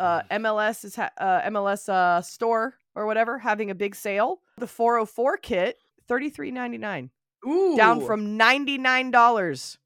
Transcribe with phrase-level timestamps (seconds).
[0.00, 4.40] uh, MLS is ha- uh, MLS uh, store or whatever having a big sale.
[4.58, 7.10] The 404 kit, thirty three ninety nine,
[7.46, 9.78] Ooh, down from ninety nine dollars.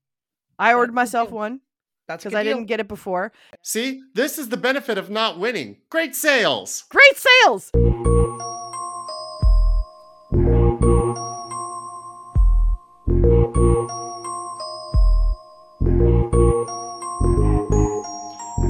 [0.58, 1.36] I That's ordered a myself deal.
[1.36, 1.60] one
[2.06, 2.54] that's because I deal.
[2.56, 3.32] didn't get it before.
[3.62, 5.78] See, this is the benefit of not winning.
[5.90, 6.84] Great sales.
[6.90, 7.70] Great sales.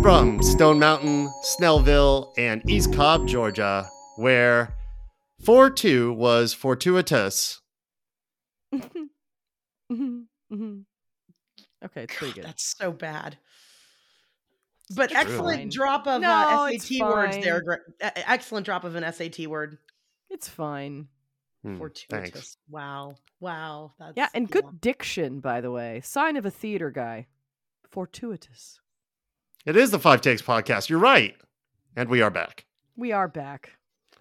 [0.05, 4.77] From Stone Mountain, Snellville, and East Cobb, Georgia, where
[5.47, 7.63] 4 2 was fortuitous.
[11.85, 12.45] Okay, it's pretty God, good.
[12.45, 13.37] That's so bad.
[14.95, 15.69] But It's excellent fine.
[15.71, 17.55] drop of No, uh, SAT words there.
[17.57, 17.65] fine.
[17.65, 19.77] Gre- uh, excellent drop of an SAT word.
[20.31, 21.09] It's fine.
[21.63, 22.31] Hmm, Fortuitous.
[22.31, 22.57] thanks.
[22.71, 23.17] Wow.
[23.41, 23.93] Wow.
[23.99, 26.01] That's, Yeah, and good diction, by the way.
[26.05, 27.27] Sign of a theater guy.
[27.91, 28.81] Fortuitous.
[29.67, 30.89] It is the Five Takes podcast.
[30.89, 31.35] You're right.
[31.97, 32.67] And we are back.
[32.97, 33.71] We are back.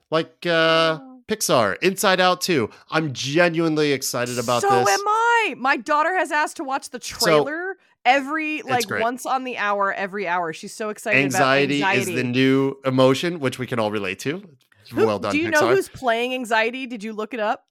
[0.10, 2.70] Like uh Pixar, Inside Out 2.
[2.92, 4.88] I'm genuinely excited about so this.
[4.88, 5.56] So am I.
[5.58, 10.28] My daughter has asked to watch the trailer every like once on the hour, every
[10.28, 10.54] hour.
[10.54, 12.12] She's so excited Anxiety, about anxiety.
[12.14, 14.44] is the new emotion, which we can all relate to.
[14.92, 15.52] Who- well done, Do you Pixar.
[15.52, 16.86] know who's playing anxiety?
[16.88, 17.66] Did you look it up?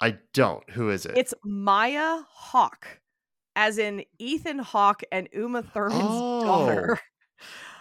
[0.00, 0.68] I don't.
[0.70, 1.16] Who is it?
[1.16, 3.00] It's Maya Hawke,
[3.56, 6.44] as in Ethan Hawke and Uma Thurman's Oh.
[6.44, 7.00] daughter.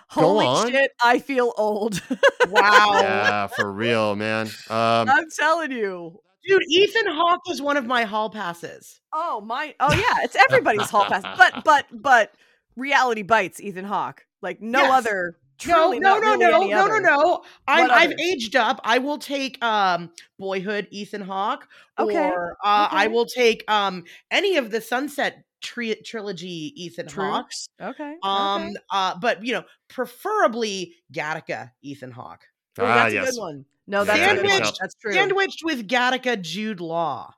[0.10, 2.02] Holy shit, I feel old.
[2.50, 2.86] Wow.
[3.02, 4.48] yeah, for real, man.
[4.70, 6.20] Um, I'm telling you.
[6.48, 9.02] Dude, Ethan Hawke is one of my hall passes.
[9.12, 9.74] Oh my!
[9.80, 11.24] Oh yeah, it's everybody's hall pass.
[11.38, 12.34] But but but
[12.76, 14.92] reality bites Ethan Hawke like no Yes.
[15.00, 15.38] other.
[15.66, 17.02] No, Truly no, not no, really no, any no, no, other.
[17.02, 17.44] no.
[17.68, 18.80] I'm, I've aged up.
[18.84, 24.58] I will take um Boyhood Ethan Hawke, Okay, or uh, I will take um any
[24.58, 27.24] of the Sunset tri- trilogy Ethan True.
[27.30, 27.68] Hawkes.
[27.82, 28.16] Okay.
[28.24, 28.76] Um, okay.
[28.92, 32.44] uh, but you know, preferably Gattaca Ethan Hawke,
[32.80, 33.32] Oh, ah, that's a yes.
[33.32, 33.66] good one.
[33.88, 35.14] No, that's a good That's true.
[35.14, 37.34] sandwiched with Gattaca Jude Law.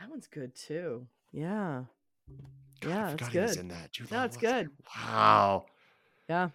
[0.00, 1.06] That one's good too.
[1.32, 1.84] Yeah.
[2.80, 3.60] God, Yeah, I it's forgot he was good.
[3.60, 3.92] in that.
[3.92, 4.66] Jude No, Law it's good.
[4.66, 4.70] there.
[4.96, 5.66] Wow.
[6.28, 6.48] Yeah.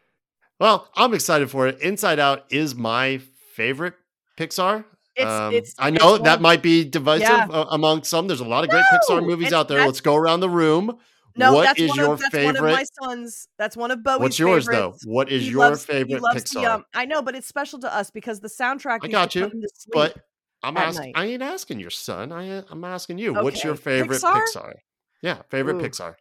[0.59, 1.79] Well, I'm excited for it.
[1.81, 3.19] Inside Out is my
[3.53, 3.93] favorite
[4.37, 4.85] Pixar.
[5.15, 5.75] It's Um, it's.
[5.79, 7.47] I know that might be divisive Yeah.
[7.49, 8.27] uh, among some.
[8.27, 9.85] There's a lot of great Pixar movies out there.
[9.85, 10.97] Let's go around the room.
[11.37, 12.61] No, What that's is one your of, that's favorite?
[12.61, 13.47] one of my sons.
[13.57, 15.03] That's one of Bowie's What's yours favorites.
[15.03, 15.11] though?
[15.11, 16.53] What is He your loves- favorite Pixar?
[16.61, 18.99] The, um, I know, but it's special to us because the soundtrack.
[19.03, 19.91] I got you, put him to sleep.
[19.93, 20.17] but
[20.63, 21.11] I'm asking.
[21.15, 22.31] I ain't asking your son.
[22.31, 23.33] I I'm asking you.
[23.33, 24.41] What's your favorite Pixar?
[24.55, 24.73] Pixar?
[25.21, 25.81] Yeah, favorite Ooh.
[25.89, 26.15] Pixar.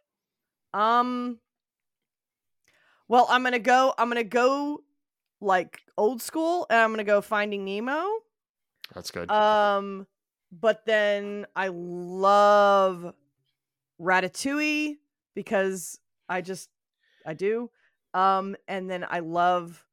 [0.73, 1.39] Um.
[3.07, 3.93] Well, I'm gonna go.
[3.97, 4.83] I'm gonna go
[5.39, 8.03] like old school, and I'm gonna go Finding Nemo.
[8.93, 9.31] That's good.
[9.31, 10.07] Um,
[10.51, 13.13] but then I love
[13.99, 14.97] Ratatouille
[15.33, 16.69] because I just
[17.25, 17.69] I do.
[18.13, 19.83] Um, and then I love.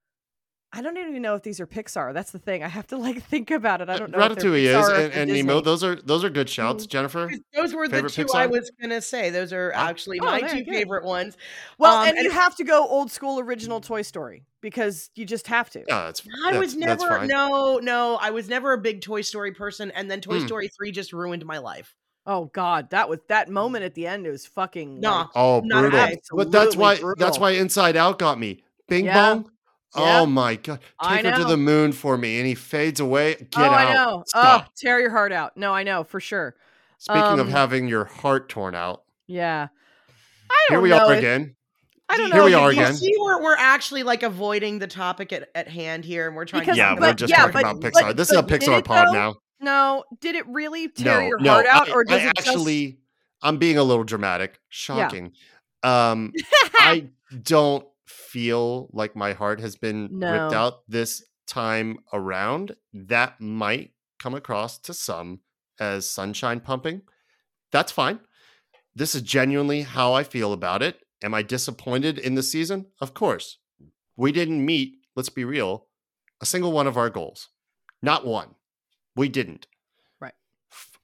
[0.74, 2.14] I don't even know if these are Pixar.
[2.14, 2.62] That's the thing.
[2.62, 3.90] I have to like think about it.
[3.90, 4.18] I don't know.
[4.18, 5.60] if Ratatouille is Pixar and, they're and Nemo.
[5.60, 6.88] Those are those are good shouts, Mm.
[6.88, 7.30] Jennifer.
[7.54, 9.28] Those were the Favorite two I was gonna say.
[9.28, 9.88] Those are Ah.
[9.88, 10.74] actually Oh, my very two good.
[10.74, 11.36] favorite ones.
[11.76, 15.26] Well, Um, and, and you have to go old school original Toy Story because you
[15.26, 15.80] just have to.
[15.86, 17.28] Yeah, that's, I was that's never fine.
[17.28, 18.16] no no.
[18.20, 20.46] I was never a big Toy Story person, and then Toy Hmm.
[20.46, 21.94] Story three just ruined my life.
[22.24, 24.26] Oh God, that was that moment at the end.
[24.26, 25.00] It was fucking.
[25.00, 25.18] Nah.
[25.18, 26.16] like- Oh, Not brutal.
[26.32, 28.62] But that's why that's why Inside Out got me.
[28.88, 29.34] Bing Yeah.
[29.34, 29.50] bong.
[29.96, 30.20] Yeah.
[30.20, 30.80] Oh my god.
[31.04, 32.38] Take her to the moon for me.
[32.38, 33.34] And he fades away.
[33.34, 33.72] Get oh, out.
[33.72, 34.24] I know.
[34.26, 34.64] Stop.
[34.66, 35.56] Oh, tear your heart out.
[35.56, 36.54] No, I know for sure.
[36.98, 39.68] Speaking of um, having your heart torn out, Yeah.
[40.50, 41.06] I don't here we know.
[41.06, 41.56] are if- again.
[42.08, 42.36] I don't know.
[42.36, 42.94] Here we are again.
[42.94, 46.60] see, we're, we're actually like avoiding the topic at, at hand here, and we're trying
[46.60, 48.16] Because- to Yeah, talk we're just yeah, talking but- about but- Pixar.
[48.16, 49.12] this is a Pixar pod though?
[49.12, 49.34] now.
[49.60, 51.52] No, did it really tear No, your no.
[51.52, 52.98] heart out, I, or does I it just- actually,
[53.42, 54.60] I'm being a little dramatic.
[54.68, 55.32] Shocking.
[55.82, 56.32] Um,
[56.78, 57.08] I
[57.42, 57.86] don't
[58.32, 62.74] feel like my heart has been ripped out this time around.
[62.94, 65.40] That might come across to some
[65.78, 67.02] as sunshine pumping.
[67.70, 68.20] That's fine.
[68.94, 71.00] This is genuinely how I feel about it.
[71.22, 72.86] Am I disappointed in the season?
[73.00, 73.58] Of course.
[74.16, 75.86] We didn't meet, let's be real,
[76.40, 77.48] a single one of our goals.
[78.02, 78.54] Not one.
[79.14, 79.66] We didn't.
[80.20, 80.34] Right.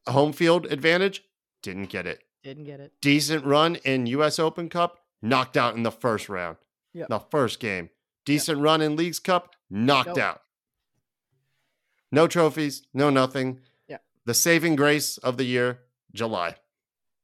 [0.06, 1.22] Home field advantage,
[1.62, 2.92] didn't get it didn't get it.
[3.00, 6.56] decent run in US Open Cup, knocked out in the first round.
[6.94, 7.08] Yep.
[7.08, 7.90] The first game.
[8.24, 10.18] Decent run in Leagues Cup, knocked Nope.
[10.18, 10.42] out.
[12.10, 13.60] No trophies, no nothing.
[13.88, 13.98] Yeah.
[14.24, 15.80] The saving grace of the year,
[16.12, 16.56] July.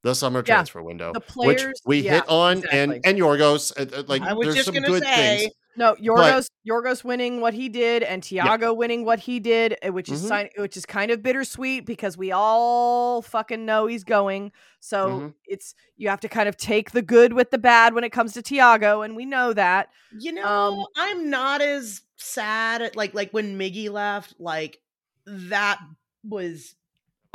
[0.03, 0.55] The summer Yeah.
[0.57, 1.13] transfer window.
[1.13, 2.79] The which players- we yeah, hit on exactly.
[2.79, 5.53] and and Yorgos uh, uh, like there's some good say, things.
[5.77, 10.09] No, Yorgos Yorgos winning what he did and Thiago winning what he did, eh, which
[10.09, 10.29] is Mhm.
[10.29, 14.53] sign, which is kind of bittersweet because we all fucking know he's going.
[14.81, 15.35] So Mhm.
[15.47, 18.33] it's you have to kind of take the good with the bad when it comes
[18.35, 19.91] to Thiago, and we know that.
[20.19, 24.35] You know, Um, I'm not as sad at like like when Miggy left.
[24.39, 24.81] Like
[25.27, 25.81] that
[26.23, 26.77] was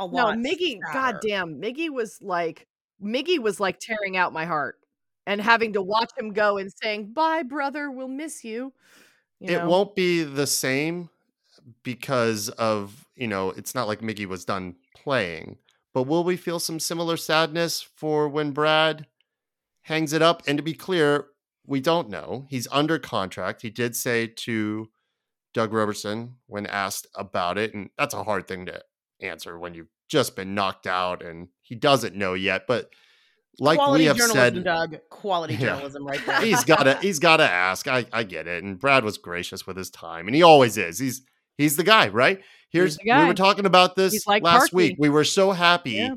[0.00, 0.38] a lot.
[0.38, 0.50] No.
[0.50, 1.18] Miggy, sadder.
[1.20, 2.66] goddamn, Miggy was like
[3.02, 4.79] Miggy was like tearing out my heart,
[5.26, 8.72] and having to watch him go and saying bye, brother, we'll miss you.
[9.38, 9.68] you it know?
[9.68, 11.10] won't be the same
[11.82, 15.58] because of you know it's not like Miggy was done playing.
[15.92, 19.06] But will we feel some similar sadness for when Brad
[19.82, 20.42] hangs it up?
[20.46, 21.26] And to be clear,
[21.66, 22.46] we don't know.
[22.48, 23.62] He's under contract.
[23.62, 24.88] He did say to
[25.52, 28.80] Doug Roberson when asked about it, and that's a hard thing to
[29.20, 32.66] answer when you've just been knocked out and he doesn't know yet.
[32.66, 32.90] But
[33.60, 34.96] like quality we have journalism, said, Doug.
[35.10, 35.60] Quality Yeah.
[35.74, 36.40] journalism, right there.
[36.42, 37.86] he's gotta he's gotta ask.
[37.88, 38.62] I I get it.
[38.64, 40.98] And Brad was gracious with his time, and he always is.
[40.98, 41.22] He's
[41.58, 42.40] he's the guy, right?
[42.70, 44.96] Here's the we were talking about this like last week.
[44.98, 46.14] We were so happy Yeah.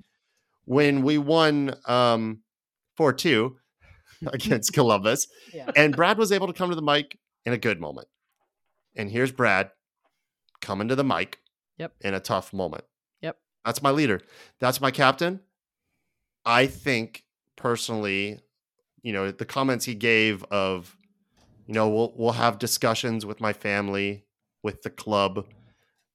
[0.65, 2.39] when we won um
[2.95, 3.57] four two
[4.27, 5.69] against Columbus, Yeah.
[5.75, 8.07] and Brad was able to come to the mic in a good moment.
[8.95, 9.71] And here's Brad
[10.61, 11.39] coming to the mic
[11.79, 11.93] Yep.
[12.01, 12.83] in a tough moment.
[13.21, 13.37] Yep.
[13.65, 14.21] That's my leader.
[14.59, 15.39] That's my captain.
[16.45, 17.23] I think
[17.55, 18.39] personally,
[19.01, 20.95] you know, the comments he gave of,
[21.67, 24.25] you know, we'll we'll have discussions with my family,
[24.61, 25.45] with the club.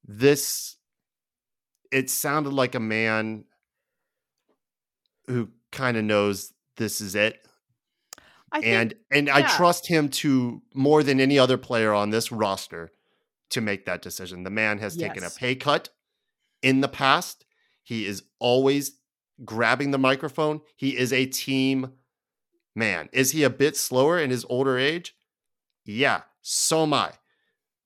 [0.06, 0.76] This
[1.90, 3.44] it sounded like a man
[5.26, 7.40] who kind of knows this is it
[8.60, 12.90] think and and I trust him to more than any other player on this roster
[13.50, 14.42] to make that decision.
[14.42, 15.90] The man has taken a pay cut
[16.62, 17.44] in the past.
[17.82, 18.92] He is always
[19.44, 20.60] grabbing the microphone.
[20.76, 21.92] He is a team
[22.74, 23.08] man.
[23.12, 25.14] Is he a bit slower in his older age?
[25.84, 27.12] Yeah, so am I.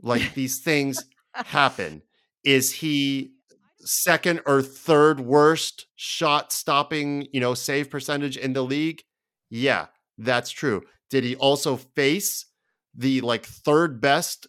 [0.01, 1.05] Like these things
[1.35, 2.03] happen.
[2.45, 3.33] Is he
[3.81, 9.03] second or third worst shot stopping, you know, save percentage in the league?
[9.51, 9.87] Yeah,
[10.19, 10.83] that's true.
[11.11, 12.47] Did he also face
[12.95, 14.47] the like third best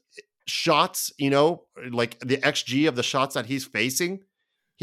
[0.47, 4.21] shots, you know, like the XG of the shots that he's facing?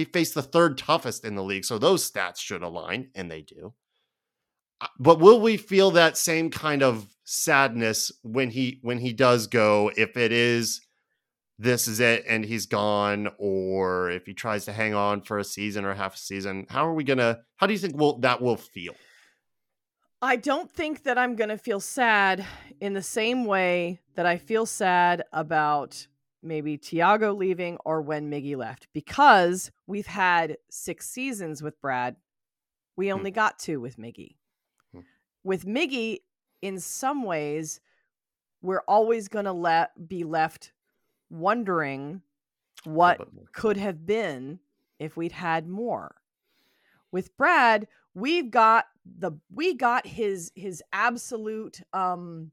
[0.01, 1.67] He faced the third toughest in the league.
[1.67, 3.75] So those stats should align, and they do.
[4.81, 9.47] Uh, But will we feel that same kind of sadness when he when he does
[9.47, 10.81] go if it is
[11.59, 15.45] this is it and he's gone or if he tries to hang on for a
[15.45, 18.41] season or half a season how are we gonna how do you think will that
[18.41, 18.95] will feel
[20.23, 22.45] I don't think that I'm going to feel sad
[22.79, 26.07] in the same way that I feel sad about
[26.43, 32.17] maybe Thiago leaving or when Miggy left because we've had six seasons with Brad.
[32.97, 33.15] We Hmm.
[33.19, 34.37] only got two with Miggy.
[34.93, 35.01] Hmm.
[35.45, 36.21] With Miggy,
[36.63, 37.81] in some ways,
[38.63, 40.73] we're always going to let be left
[41.31, 42.23] wondering
[42.85, 43.47] what little bit more.
[43.53, 44.61] could have been
[44.99, 46.17] if we'd had more.
[47.13, 52.53] With Brad, we've got the we got his his absolute um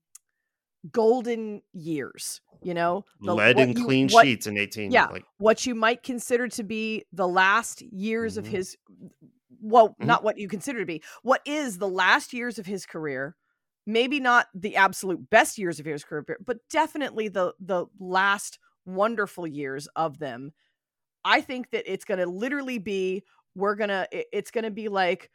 [0.92, 5.08] golden years, you know, the- lead and you- clean what- sheets in 18 Yeah.
[5.08, 8.50] like what you might consider to be the last years of Mhm.
[8.50, 8.78] his
[9.62, 10.06] well Mhm.
[10.06, 13.36] not what you consider to be what is the last years of his career
[13.86, 19.48] maybe not the absolute best years of his career but definitely the the last wonderful
[19.48, 20.54] years of them
[21.26, 23.24] i think that it's going to literally be
[23.56, 25.32] we're going to it's going to be like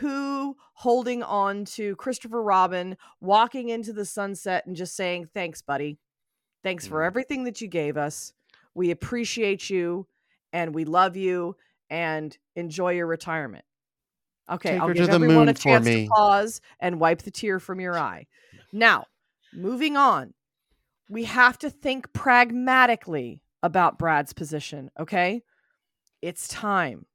[0.00, 5.98] Pooh holding on to Christopher Robin, walking into the sunset and just saying, Thanks, buddy.
[6.62, 7.06] Thanks for Mhm.
[7.06, 8.32] everything that you gave us.
[8.74, 10.06] We appreciate you
[10.52, 11.56] and we love you
[11.90, 13.64] and enjoy your retirement.
[14.50, 17.96] Okay, Take I'll give everyone a chance to pause and wipe the tear from your
[17.98, 18.26] eye.
[18.72, 19.06] Now,
[19.52, 20.34] moving on,
[21.08, 25.42] we have to think pragmatically about Brad's position, okay?
[26.22, 27.06] It's time.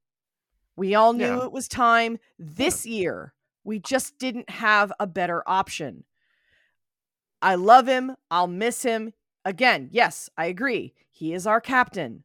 [0.78, 1.44] We all knew Yeah.
[1.44, 3.34] it was time this year.
[3.66, 6.06] We just didn't have a better option.
[7.42, 8.16] I love him.
[8.32, 9.14] I'll miss him.
[9.44, 10.94] Again, yes, I agree.
[11.12, 12.24] He is our captain.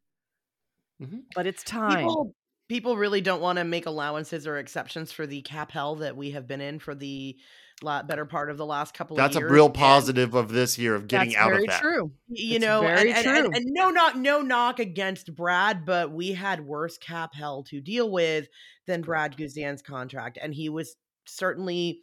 [1.01, 1.19] Mm-hmm.
[1.35, 1.97] But it's time.
[1.97, 2.35] People
[2.69, 6.31] people really don't want to make allowances or exceptions for the cap hell that we
[6.31, 7.35] have been in for the
[7.83, 10.77] la- better part of the last couple that's of a real and, positive of this
[10.77, 12.11] year of getting out of that true.
[12.27, 13.55] You It's know, very and, and, and- true.
[13.55, 18.09] and no knock no knock against Brad, but we had worse cap hell to deal
[18.09, 18.47] with
[18.87, 22.01] than Brad Guzan's contract, and he was certainly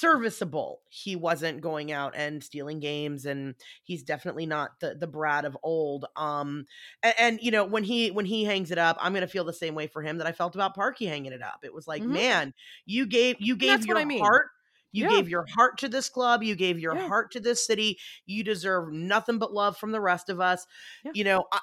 [0.00, 0.80] serviceable.
[0.88, 5.56] He wasn't going out and stealing games, and he's definitely not the the Brad of
[5.64, 6.06] old.
[6.16, 6.66] Um,
[7.02, 9.52] and, and you know when he when he hangs it up, I'm gonna feel the
[9.52, 11.60] same way for him that I felt about Parky hanging it up.
[11.64, 12.10] It was like, Mhm.
[12.12, 12.54] man,
[12.86, 14.20] you gave you gave that's what your I mean.
[14.20, 14.46] heart.
[14.92, 15.10] You Yeah.
[15.10, 16.42] gave your heart to this club.
[16.42, 17.08] You gave your Yeah.
[17.08, 17.98] heart to this city.
[18.26, 20.66] You deserve nothing but love from the rest of us.
[21.04, 21.12] Yeah.
[21.14, 21.60] You know, I,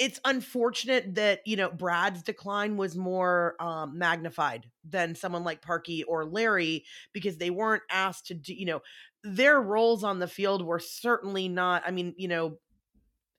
[0.00, 6.02] it's unfortunate that you know Brad's decline was more um, magnified than someone like Parky
[6.04, 8.54] or Larry because they weren't asked to do.
[8.54, 8.80] You know,
[9.22, 11.82] their roles on the field were certainly not.
[11.86, 12.58] I mean, you know,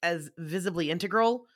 [0.04, 1.48] as visibly integral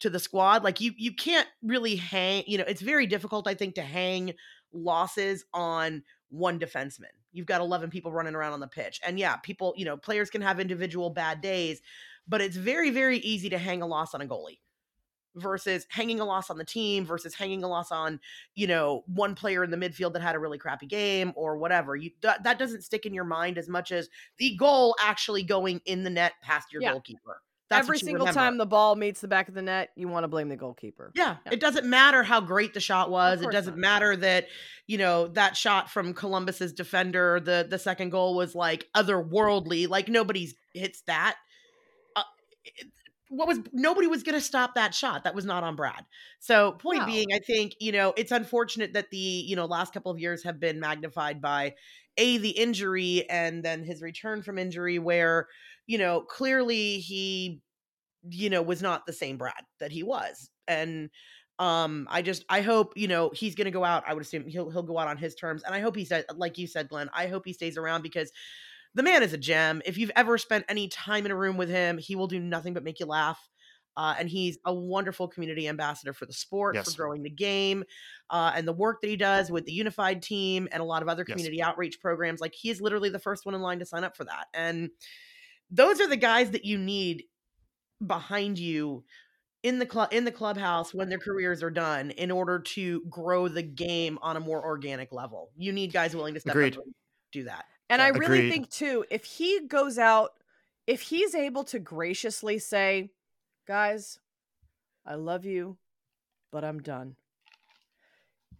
[0.00, 0.64] to the squad.
[0.64, 2.44] Like you, you can't really hang.
[2.46, 4.32] You know, it's very difficult, I think, to hang
[4.72, 7.12] losses on one defenseman.
[7.32, 9.00] You've got 11 people running around on the pitch.
[9.04, 11.80] And yeah, people, you know, players can have individual bad days,
[12.26, 14.58] but it's very, very easy to hang a loss on a goalie
[15.36, 18.18] versus hanging a loss on the team versus hanging a loss on,
[18.56, 21.94] you know, one player in the midfield that had a really crappy game or whatever.
[21.94, 24.08] You that, that doesn't stick in your mind as much as
[24.38, 26.92] the goal actually going in the net past your Yeah.
[26.92, 27.42] goalkeeper.
[27.70, 28.40] That's Every single remember.
[28.40, 31.12] time the ball meets the back of the net, you want to blame the goalkeeper.
[31.14, 31.52] Yeah, Yeah.
[31.52, 33.40] it doesn't matter how great the shot was.
[33.42, 33.80] It doesn't not.
[33.80, 34.48] matter that
[34.88, 39.88] you know that shot from Columbus's defender, the the second goal was like otherworldly.
[39.88, 41.36] Like nobody's hits that.
[42.16, 42.22] Uh,
[42.64, 42.88] it-
[43.32, 45.22] what was nobody was going to stop that shot?
[45.22, 46.04] That was not on Brad.
[46.40, 50.10] So point being, I think you know it's unfortunate that the you know last couple
[50.10, 51.76] of years have been magnified by
[52.16, 55.46] a the injury and then his return from injury, where
[55.86, 57.62] you know clearly he
[58.28, 61.10] you know was not the same Brad that he was and
[61.58, 64.46] um I just I hope you know he's going to go out I would assume
[64.46, 66.88] he'll he'll go out on his terms and I hope he said like you said
[66.88, 68.32] Glenn I hope he stays around because
[68.94, 71.68] the man is a gem if you've ever spent any time in a room with
[71.68, 73.48] him he will do nothing but make you laugh
[73.96, 76.84] uh, and he's a wonderful community ambassador for the sport Yes.
[76.84, 77.84] for growing the game
[78.30, 81.08] uh, and the work that he does with the unified team and a lot of
[81.08, 81.50] other Yes.
[81.50, 84.16] community outreach programs like he is literally the first one in line to sign up
[84.16, 84.90] for that and
[85.70, 87.24] those are the guys that you need
[88.04, 89.04] behind you
[89.62, 93.46] in the club in the clubhouse when their careers are done in order to grow
[93.46, 95.50] the game on a more organic level.
[95.56, 96.76] You need guys willing to step Agreed.
[96.78, 96.94] up and
[97.32, 97.66] do that.
[97.90, 98.50] And So- I really Agreed.
[98.50, 100.30] think too, if he goes out,
[100.86, 103.10] if he's able to graciously say,
[103.66, 104.18] guys,
[105.04, 105.76] I love you,
[106.50, 107.16] but I'm done.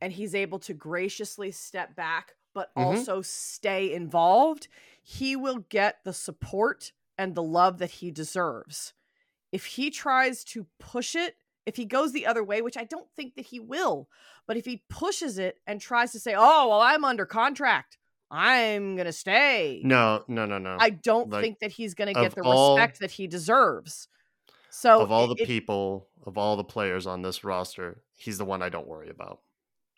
[0.02, 2.83] And he's able to graciously step back, but Mhm.
[2.85, 4.69] also stay involved,
[5.02, 8.95] he will get the support and the love that he deserves.
[9.53, 11.37] If he tries to push it,
[11.67, 14.09] if he goes the other way, which I don't think that he will,
[14.47, 17.99] but if he pushes it and tries to say, oh, well, I'm under contract,
[18.31, 19.83] I'm going to stay.
[19.85, 20.77] No, no, no, no.
[20.81, 24.09] I don't Like, think that he's going to get the all- respect that he deserves.
[24.71, 28.39] So of all the it- it- people, of all the players on this roster, he's
[28.39, 29.41] the one I don't worry about.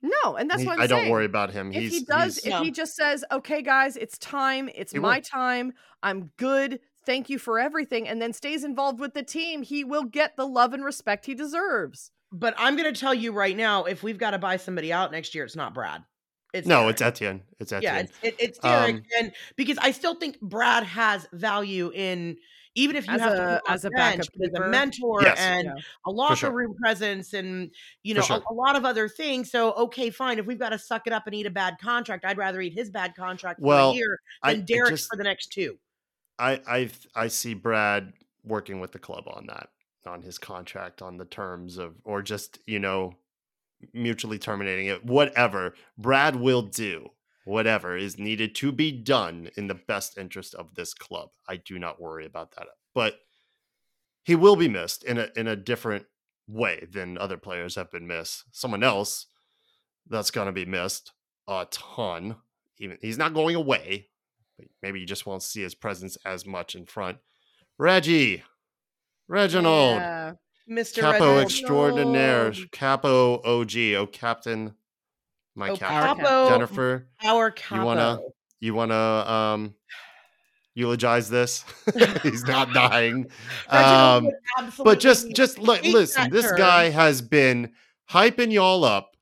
[0.05, 1.69] no, and that's He- what I'm I don't worry about him.
[1.73, 2.63] If he's he does, he's- if No.
[2.65, 4.69] he just says, "Okay, guys, it's time.
[4.75, 5.23] It's He my will.
[5.23, 5.75] time.
[6.03, 6.81] I'm good.
[7.05, 10.47] Thank you for everything," and then stays involved with the team, he will get the
[10.47, 12.11] love and respect he deserves.
[12.31, 15.13] But I'm going to tell you right now, if we've got to buy somebody out
[15.13, 16.03] next year, it's not Brad.
[16.55, 16.93] It's no, Derrick.
[16.93, 17.43] it's Etienne.
[17.59, 17.95] It's Etienne.
[17.95, 22.37] yeah, it's, it, it's Derrick, Um, and because I still think Brad has value in
[22.75, 24.69] even if you As have a- put him on as a bench, backup as a
[24.71, 25.39] mentor Yes.
[25.39, 25.83] and Yeah.
[26.07, 26.53] a locker sure.
[26.53, 27.71] room presence and
[28.03, 28.39] you know sure.
[28.49, 29.51] a, a lot of other things.
[29.51, 30.39] So okay, fine.
[30.39, 32.73] If we've got to suck it up and eat a bad contract, I'd rather eat
[32.73, 35.79] his bad contract for Well, a year than I Derrick's just for the next two.
[36.43, 38.13] I I I see Brad
[38.45, 39.69] working with the club on that,
[40.07, 43.15] on his contract, on the terms of, or just you know,
[43.95, 45.05] mutually terminating it.
[45.05, 47.11] Whatever Brad will do,
[47.45, 51.31] whatever is needed to be done in the best interest of this club.
[51.49, 53.21] I do not worry about that, but
[54.25, 56.07] he will be missed in a in a different
[56.49, 58.45] way than other players have been missed.
[58.51, 59.27] Someone else
[60.09, 61.13] that's going to be missed
[61.47, 62.37] a ton.
[62.79, 64.09] Even he's not going away,
[64.59, 67.19] but maybe you just won't see his presence as much in front.
[67.79, 68.43] Reggie,
[69.29, 70.33] Reginald, Yeah.
[70.71, 71.01] Mr.
[71.01, 71.43] Capo Reginald.
[71.43, 74.75] extraordinaire, Capo OG, oh Captain,
[75.55, 77.09] my Oh, Captain, Capo, Jennifer.
[77.25, 77.81] our capo.
[77.81, 78.19] You wanna-
[78.61, 79.75] You want to um
[80.75, 81.65] eulogize this?
[82.23, 83.29] he's not dying.
[83.69, 84.29] Um,
[84.85, 86.31] but just just look, listen.
[86.31, 86.57] This term.
[86.59, 87.73] guy has been
[88.11, 89.17] hyping y'all up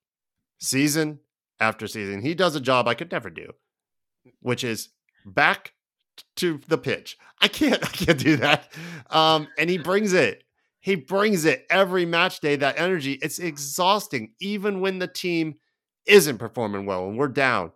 [0.60, 1.20] season
[1.58, 2.20] after season.
[2.20, 3.52] He does a job I could never do,
[4.40, 4.90] which is
[5.24, 5.72] back
[6.36, 7.18] to the pitch.
[7.40, 7.82] I can't.
[7.84, 8.72] I can't do that.
[9.10, 10.44] Um, and he brings it.
[10.80, 12.56] He brings it every match day.
[12.56, 13.14] That energy.
[13.22, 15.56] It's exhausting, even when the team
[16.06, 17.72] isn't performing well and we're down.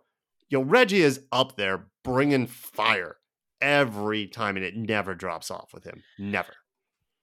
[0.49, 3.17] Yo, Reggie is up there bringing fire
[3.61, 6.03] every time, and it never drops off with him.
[6.19, 6.53] Never.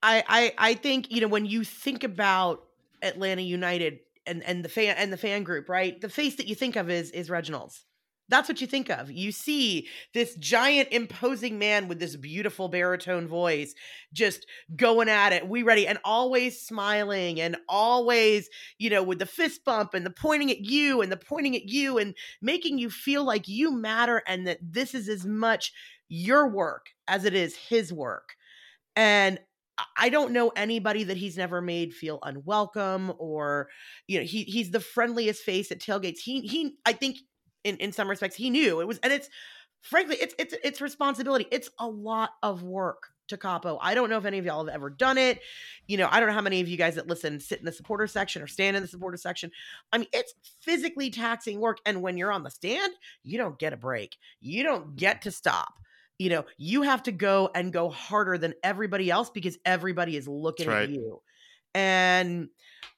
[0.02, 2.64] I, I I think you know when you think about
[3.02, 6.00] Atlanta United and and the fan and the fan group, right?
[6.00, 7.84] The face that you think of is is Reginald's.
[8.32, 9.10] That's what you think of.
[9.10, 13.74] You see this giant imposing man with this beautiful baritone voice
[14.12, 15.48] just going at it.
[15.48, 18.48] We ready and always smiling and always,
[18.78, 21.68] you know, with the fist bump and the pointing at you and the pointing at
[21.68, 25.72] you and making you feel like you matter and that this is as much
[26.08, 28.34] your work as it is his work.
[28.96, 29.38] And
[29.96, 33.68] I don't know anybody that he's never made feel unwelcome or
[34.06, 36.18] you know he he's the friendliest face at tailgates.
[36.18, 37.18] He he I think
[37.64, 39.28] in in some respects he knew it was and it's
[39.83, 41.47] frankly it's it's it's responsibility.
[41.50, 43.78] It's a lot of work to capo.
[43.81, 45.40] I don't know if any of y'all have ever done it.
[45.87, 47.73] You know i don't know how many of you guys that listen sit in the
[47.73, 49.50] supporter section or stand in the supporter section.
[49.92, 52.92] I mean it's physically taxing work and when you're on the stand
[53.23, 54.16] you don't get a break.
[54.40, 55.75] You don't get to stop.
[56.19, 60.28] You know you have to go and go harder than everybody else because everybody is
[60.28, 61.21] looking That's at you
[61.74, 62.48] and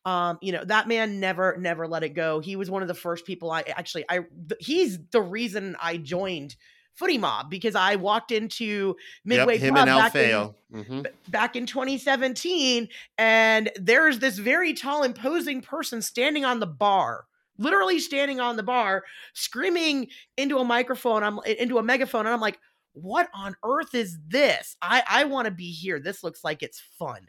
[0.04, 2.40] um you know that man never never let it go.
[2.40, 5.96] He was one of the first people i actually i th- he's the reason i
[5.96, 6.56] joined
[6.94, 10.54] footy mob because i walked into midway yep, him Pub and back in- Alfeo.
[10.72, 12.88] hmm back in 2017
[13.18, 17.24] and there's this very tall imposing person standing on the bar
[17.58, 19.02] literally standing on the bar
[19.32, 22.58] screaming into a microphone i'm into a megaphone and i'm like
[22.94, 24.76] what on earth is this?
[24.80, 26.00] I i want to be here.
[26.00, 27.26] This looks like it's fun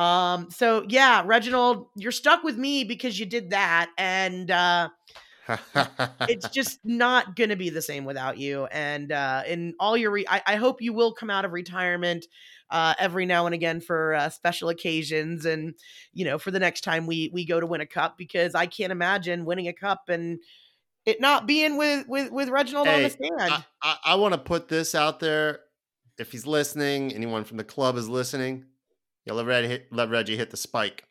[0.00, 4.88] um so yeah reginald you're stuck with me because you did that and uh
[6.26, 10.26] it's just not gonna be the same without you and uh in all your re-
[10.28, 12.24] I, I hope you will come out of retirement
[12.70, 15.74] uh every now and again for uh, special occasions and
[16.14, 18.64] you know for the next time we we go to win a cup because i
[18.64, 20.38] can't imagine winning a cup and
[21.04, 24.38] it not being with with with reginald on the stand I, I, I want to
[24.38, 25.60] put this out there.
[26.18, 28.66] If he's listening, anyone from the club is listening,
[29.24, 31.04] yeah, let Reggie hit, let Reggie hit the spike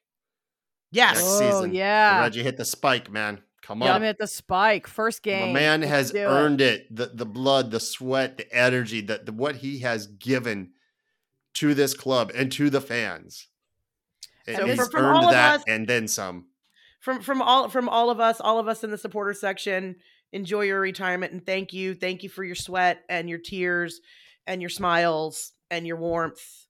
[0.91, 1.61] yes next Oh, season.
[1.61, 2.19] Let yeah.
[2.21, 3.41] Reggie hit the spike, man.
[3.61, 3.95] Come Got on.
[3.97, 4.87] him at the spike.
[4.87, 5.53] First My game.
[5.53, 6.25] man Let's has do it.
[6.25, 6.95] earned it.
[6.95, 10.71] The the blood, the sweat, the energy, that the, what he has given
[11.55, 13.47] to this club and to the fans.
[14.47, 16.47] And So he's for- from earned all of that us- and then some.
[16.99, 19.95] from from all from all of us all of us in the supporter section
[20.31, 24.01] enjoy your retirement and thank you thank you for your sweat and your tears
[24.47, 26.65] and your smiles and your warmth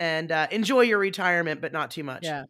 [0.00, 2.44] and uh, enjoy your retirement but not too much Yeah.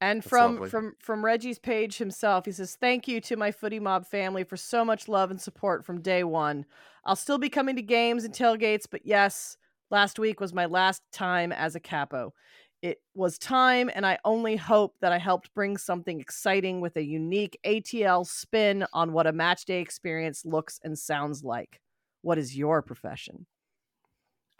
[0.00, 0.68] And That's from lovely.
[0.68, 4.56] from from Reggie's page himself, he says, "Thank you to my Footy Mob family for
[4.56, 6.66] so much love and support from day one.
[7.04, 9.56] I'll still be coming to games and tailgates, but yes,
[9.90, 12.34] last week was my last time as a capo.
[12.82, 17.02] It was time, and I only hope that I helped bring something exciting with a
[17.02, 21.80] unique ATL spin on what a match day experience looks and sounds like.
[22.20, 23.46] What is your profession?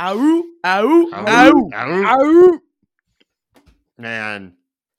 [0.01, 1.25] Ow ow Ow.
[1.27, 2.05] ow Ow.
[2.05, 2.59] ow
[3.99, 4.55] Man,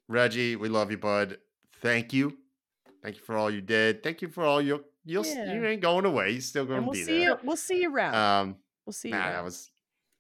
[0.08, 1.38] Reggie, we love you, bud.
[1.82, 2.38] Thank you.
[3.04, 4.02] Thank you for all you did.
[4.04, 5.54] Thank you for all your you'll Yeah.
[5.54, 6.32] you ain't going away.
[6.32, 7.30] You're still going And to we'll be see there.
[7.30, 7.38] you.
[7.44, 8.16] We'll see you around.
[8.16, 8.56] Um
[8.86, 9.16] we'll see you.
[9.16, 9.70] Man, that was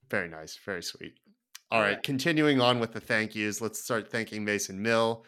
[0.09, 1.15] very nice, very sweet.
[1.71, 1.99] All right, Yeah.
[2.01, 5.25] continuing on with the thank yous, let's start thanking Mason Mill,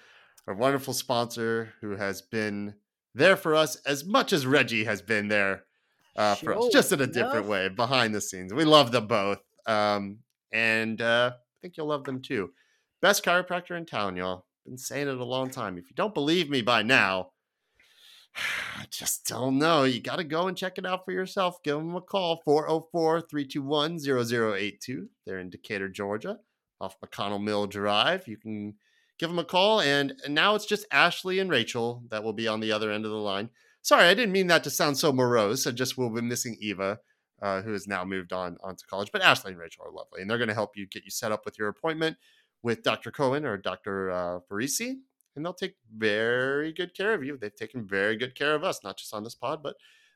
[0.48, 2.76] our wonderful sponsor who has been
[3.16, 5.66] there for us as much as Reggie has been there
[6.20, 8.54] uh, for us, just in a different way, behind the scenes.
[8.54, 10.20] We love them both, um,
[10.52, 12.52] and uh, I think you'll love them too.
[13.02, 14.46] Best chiropractor in town, y'all.
[14.66, 15.78] Been saying it a long time.
[15.78, 17.30] If you don't believe me by now,
[18.78, 19.84] I just don't know.
[19.84, 21.64] You got to go and check it out for yourself.
[21.64, 25.10] Give them a call 404 321 0082.
[25.26, 26.38] They're in Decatur, Georgia,
[26.82, 28.28] off McConnell Mill Drive.
[28.28, 28.76] You can
[29.18, 29.82] give them a call.
[29.82, 33.12] And now it's just Ashley and Rachel that will be on the other end of
[33.12, 33.50] the line.
[33.82, 35.66] Sorry, I didn't mean that to sound so morose.
[35.66, 37.00] I just will be missing Eva,
[37.42, 39.12] uh, who has now moved on, on to college.
[39.12, 41.32] But Ashley and Rachel are lovely, and they're going to help you get you set
[41.32, 42.18] up with your appointment
[42.62, 43.12] with Dr.
[43.12, 44.12] Cohen or Dr.
[44.12, 44.98] Uh, Parisi
[45.36, 47.38] and they'll take very good care of you.
[47.38, 49.76] They've taken very good care of us, not just on this pod, but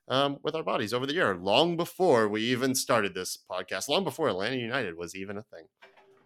[0.10, 4.04] um, with our bodies over the year, long before we even started this podcast, long
[4.04, 5.64] before Atlanta United was even a thing.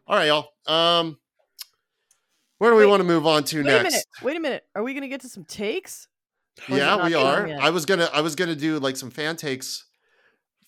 [0.08, 0.50] All right, y'all.
[0.66, 1.20] Um,
[2.58, 3.82] where do we Wait- want to move on to Wait next?
[3.82, 4.06] a minute.
[4.24, 4.64] Wait a minute.
[4.74, 6.08] Are we going to get to some takes?
[6.70, 7.48] Or Yeah, we are.
[7.48, 7.60] yet?
[7.62, 9.86] I was gonna, I was gonna do like some fan takes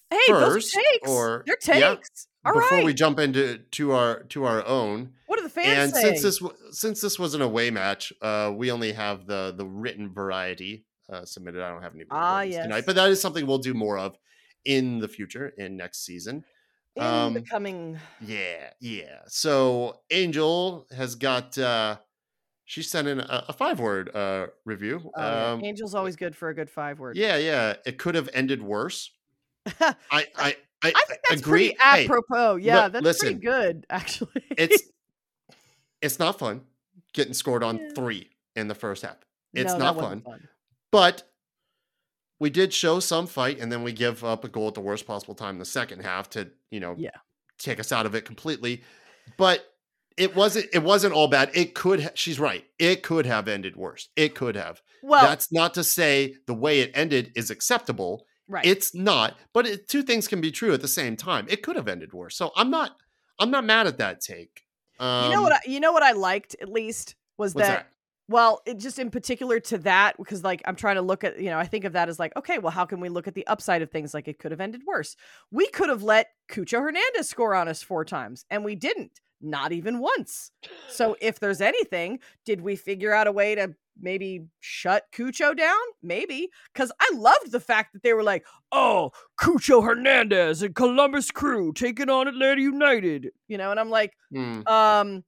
[0.09, 1.09] Hey, those first, are takes.
[1.09, 2.27] or- yeah, takes.
[2.45, 2.61] All right.
[2.61, 5.11] before we jump into to our to our own.
[5.27, 6.01] what are the fans and say?
[6.15, 10.11] since this since this was an away match, uh, we only have the the written
[10.13, 11.61] variety uh, submitted.
[11.61, 12.63] I don't have any Ah, yes.
[12.63, 14.17] tonight, but that is something we'll do more of
[14.65, 16.45] in the future in next season.
[16.95, 17.99] in um, the coming.
[18.21, 19.19] Yeah, yeah.
[19.27, 21.97] So Angel has got uh,
[22.69, 25.01] she sent in a, a five word uh, review.
[25.03, 25.51] Oh, yeah.
[25.53, 27.17] um, Angel's always good for a good five word.
[27.17, 27.73] yeah, yeah.
[27.83, 29.09] It could have ended worse.
[29.65, 31.69] I I I I, think that's agree.
[31.73, 32.57] pretty Hey, apropos.
[32.57, 33.27] Yeah, look, that's listen.
[33.39, 34.43] pretty good, actually.
[34.55, 34.83] it's
[36.01, 36.61] it's not fun
[37.13, 37.89] getting scored on Yeah.
[37.95, 39.17] three in the first half.
[39.55, 40.21] It's No, not fun.
[40.21, 40.47] fun.
[40.91, 41.23] But
[42.39, 45.07] we did show some fight, and then we give up a goal at the worst
[45.07, 47.17] possible time in the second half to you know Yeah.
[47.57, 48.83] take us out of it completely.
[49.37, 49.68] But
[50.19, 51.49] it wasn't it wasn't all bad.
[51.53, 52.65] It could ha- she's right.
[52.77, 54.09] It could have ended worse.
[54.15, 54.81] It could have.
[55.01, 58.25] Well, That's not to say the way it ended is acceptable.
[58.47, 58.65] right.
[58.65, 61.45] It's not, but it, two things can be true at the same time.
[61.49, 62.35] It could have ended worse.
[62.35, 62.97] So I'm not
[63.39, 64.65] I'm not mad at that take.
[64.99, 65.53] Um, you know what?
[65.53, 67.87] I, you know what I liked at least was that, that?
[68.27, 71.49] Well, it just in particular to that because like I'm trying to look at you
[71.49, 73.47] know I think of that as like okay, well how can we look at the
[73.47, 75.15] upside of things like it could have ended worse.
[75.49, 79.71] We could have let Cucho Hernandez score on us four times and we didn't, not
[79.71, 80.51] even once.
[80.89, 85.77] So if there's anything, did we figure out a way to maybe shut Cucho down?
[86.01, 91.31] Maybe because I loved the fact that they were like, oh, Cucho Hernandez and Columbus
[91.31, 94.61] Crew taking on Atlanta United, you know, and I'm like, Hmm.
[94.67, 95.23] um,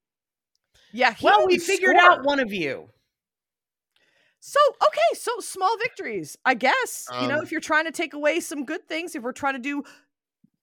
[0.93, 1.13] yeah.
[1.13, 2.12] he well, we figured score.
[2.12, 2.89] out one of you.
[4.43, 7.08] So okay, so small victories, I guess.
[7.21, 9.54] you know, Um, if you're trying to take away some good things, if we're trying
[9.54, 9.84] to do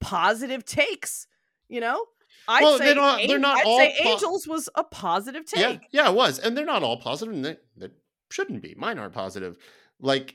[0.01, 1.27] positive takes,
[1.69, 2.05] you know,
[2.49, 5.45] I'd Well, say they're not- they're not I'd all say po- Angels was a positive
[5.45, 5.61] take.
[5.61, 7.89] yeah, yeah, it was, and they're not all positive, and they, they
[8.31, 8.75] shouldn't be.
[8.77, 9.57] Mine aren't positive.
[10.01, 10.35] Like,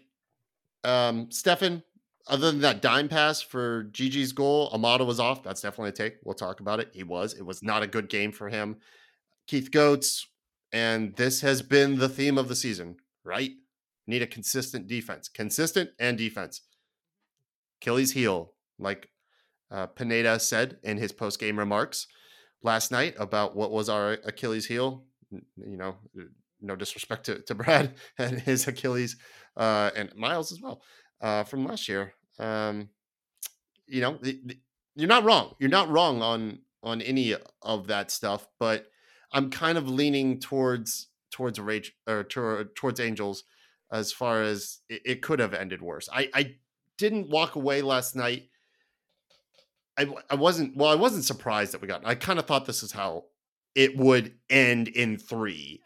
[0.84, 1.84] um, Stefan,
[2.28, 5.43] other than that dime pass for Gigi's goal, Almada was off.
[5.43, 6.17] That's definitely a take.
[6.23, 6.89] We'll talk about it.
[6.93, 7.34] He was.
[7.34, 8.78] It was not a good game for him.
[9.47, 10.28] Keith Goats,
[10.71, 13.52] and this has been the theme of the season, right?
[14.08, 16.62] Need a consistent defense, consistent and defense.
[17.82, 19.10] Achilles heel, like
[19.74, 22.08] uh, Pineda said in his post game remarks
[22.62, 25.04] last night about what was our Achilles heel.
[25.32, 26.24] You know, uh,
[26.62, 29.18] no disrespect to, to Brad and his Achilles
[29.58, 30.82] uh, and Miles as well
[31.22, 32.14] uh, from last year.
[32.40, 32.90] Um,
[33.88, 34.60] you know, the, the-
[34.96, 35.56] you're not wrong.
[35.60, 38.86] You're not wrong on on any of that stuff, but
[39.32, 43.44] I'm kind of leaning towards towards rage or tor- towards Angels
[43.92, 46.08] as far as it, it could have ended worse.
[46.14, 46.56] I I
[47.00, 48.50] didn't walk away last night.
[49.98, 50.90] I I wasn't well.
[50.90, 52.06] I wasn't surprised that we got.
[52.06, 53.26] I kind of thought this is how
[53.76, 55.82] it would end in three,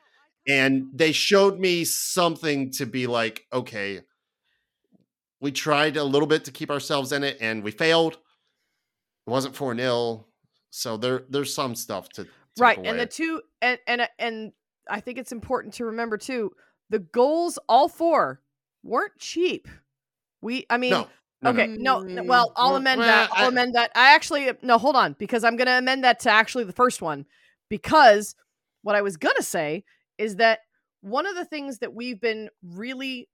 [0.48, 4.02] and they showed me something to be like, okay,
[5.40, 8.14] we tried a little bit to keep ourselves in it, and we failed.
[9.26, 10.28] It wasn't four 0
[10.70, 12.28] so there there's some stuff to
[12.60, 12.78] right.
[12.78, 12.88] away.
[12.88, 14.52] And the two and and uh, and
[14.90, 16.52] I think it's important to remember too,
[16.90, 18.42] the goals, all four,
[18.84, 19.68] weren't cheap.
[20.42, 21.08] We I mean no,
[21.42, 23.30] no, okay, no, no, Mm, well, I'll well, amend well, that.
[23.34, 23.92] I'll I- amend that.
[23.96, 27.26] I actually no, hold on, because I'm gonna amend that to actually the first one.
[27.70, 28.36] Because
[28.84, 29.84] what I was gonna say
[30.18, 30.60] is that
[31.02, 33.30] one of the things that we've been really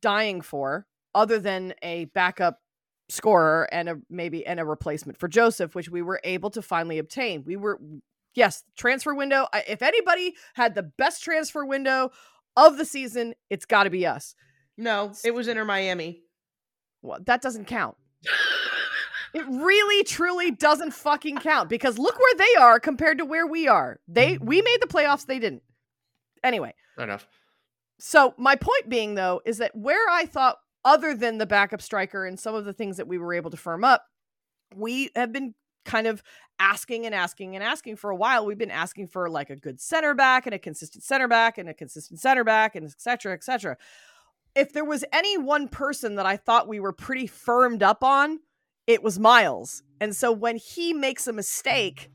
[0.00, 2.60] dying for, other than a backup
[3.08, 6.98] scorer and a maybe and a replacement for Josef, which we were able to finally
[6.98, 7.42] obtain.
[7.44, 7.80] We were
[8.34, 9.46] yes, transfer window.
[9.52, 12.10] I- If anybody had the best transfer window
[12.56, 14.34] of the season, it's got to be us.
[14.76, 16.22] No, it was Inter Miami.
[17.02, 17.96] Well, that doesn't count.
[19.34, 23.68] It really truly doesn't fucking count because look where they are compared to where we
[23.68, 24.00] are.
[24.08, 24.64] They we mm-hmm.
[24.64, 25.62] made the playoffs, they didn't.
[26.42, 27.26] Anyway, Fair enough.
[27.98, 32.24] so my point being though is that where I thought other than the backup striker
[32.24, 34.04] and some of the things that we were able to firm up,
[34.74, 36.22] we have been kind of
[36.58, 38.46] asking and asking and asking for a while.
[38.46, 41.68] We've been asking for like a good center back and a consistent center back and
[41.68, 43.76] a consistent center back and et cetera, et cetera.
[44.58, 48.40] If there was any one person that I thought we were pretty firmed up on,
[48.88, 49.82] it was Miles.
[50.00, 52.10] And so when he makes a mistake,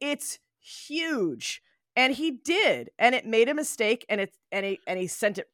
[0.00, 1.60] it's huge.
[1.96, 2.90] And he did.
[2.98, 5.48] And it made a mistake and it and he and he sent it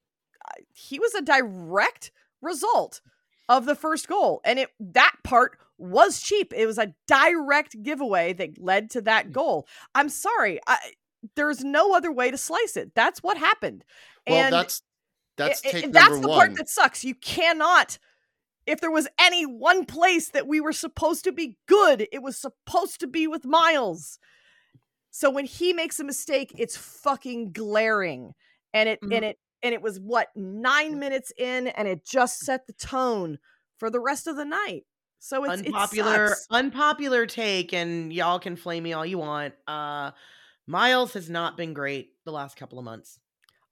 [0.74, 2.10] he was a direct
[2.42, 3.00] result
[3.48, 4.42] of the first goal.
[4.44, 6.52] And it that part was cheap.
[6.54, 9.32] It was a direct giveaway that led to that mm.
[9.32, 9.66] goal.
[9.94, 10.60] I'm sorry.
[10.66, 10.76] I,
[11.36, 12.94] there's no other way to slice it.
[12.94, 13.84] That's what happened.
[14.26, 14.82] Well, and that's
[15.36, 16.38] that's take that's the one.
[16.38, 17.04] part that sucks.
[17.04, 17.98] You cannot.
[18.66, 22.38] If there was any one place that we were supposed to be good, it was
[22.38, 24.18] supposed to be with Miles.
[25.10, 28.34] So when he makes a mistake, it's fucking glaring,
[28.72, 29.14] and it Mhm.
[29.16, 33.38] and it and it was what nine minutes in, and it just set the tone
[33.78, 34.84] for the rest of the night.
[35.20, 40.10] So it's unpopular It unpopular take and y'all can flame me all you want uh
[40.66, 43.18] miles has not been great the last couple of months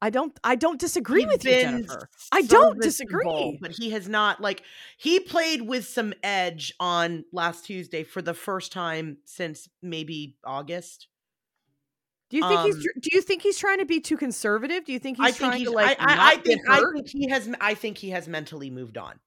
[0.03, 0.37] I don't.
[0.43, 2.11] I don't disagree He's with you, Jennifer.
[2.33, 3.57] I don't disagree.
[3.61, 4.62] but he has not like
[4.97, 11.07] he played with some edge on last tuesday for the first time since maybe august
[12.31, 12.75] Do you think he's?
[12.75, 14.85] um, tr- Do you think he's trying to be too conservative?
[14.85, 15.97] Do you think he's i think trying he's to like?
[16.01, 19.21] I, I, I think i think he has i think he has mentally moved on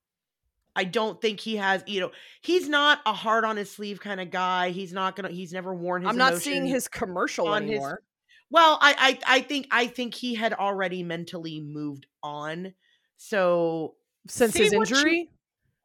[0.77, 2.11] I don't think he has, you know,
[2.41, 4.71] he's not a hard on his sleeve kind of guy.
[4.71, 5.29] He's not gonna.
[5.29, 6.09] He's never worn his.
[6.09, 8.01] I'm not seeing his commercial on anymore.
[8.51, 12.73] Well, I, I I think I think he had already mentally moved on.
[13.17, 13.95] So
[14.27, 15.29] since his what you- injury.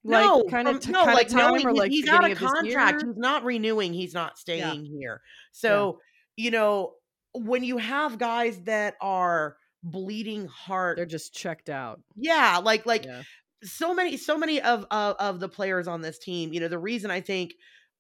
[0.05, 2.09] no, like kind of t- no, kind like of time knowing or he- like he's
[2.09, 3.03] out of of contract.
[3.07, 3.93] He's not renewing.
[3.93, 5.21] He's not staying here.
[5.53, 5.99] So
[6.37, 6.95] you know
[7.35, 12.01] when you have guys that are bleeding heart, They're just checked out.
[12.17, 13.23] yeah, like like Yeah.
[13.63, 16.79] so many so many of, of of the players on this team you know the
[16.79, 17.53] reason i think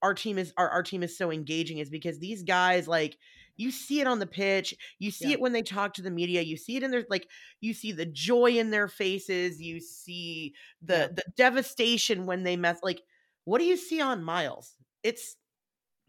[0.02, 3.16] our team is our, our team is so engaging is because these guys like
[3.60, 5.32] you see it on the pitch you see Yeah.
[5.32, 7.28] it when they talk to the media you see it in their like
[7.60, 11.08] you see the joy in their faces you see the Yeah.
[11.14, 13.02] the devastation when they mess like
[13.44, 15.36] what do you see on miles it's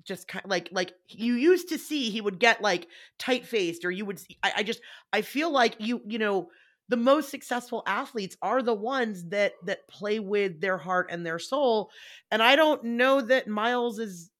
[0.04, 2.88] just kind like like you used to see he would get like
[3.20, 4.82] tight faced or you would see, I, I just
[5.14, 6.50] i feel like you you know
[6.90, 11.38] the most successful athletes are the ones that that play with their heart and their
[11.38, 11.92] soul
[12.32, 14.31] and i don't know that miles is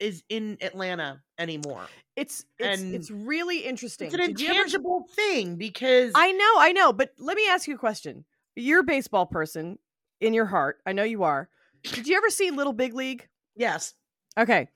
[0.00, 4.06] is in atlanta anymore It's it's And it's really interesting.
[4.06, 7.48] it's an Did you ever- intangible thing because I know, I know, but let me
[7.48, 8.24] ask you a question.
[8.54, 9.78] You're a baseball person
[10.20, 10.78] in your heart.
[10.86, 11.48] I know you are.
[11.82, 13.28] Did you ever see Little Big League?
[13.54, 13.94] yes
[14.38, 14.68] Okay.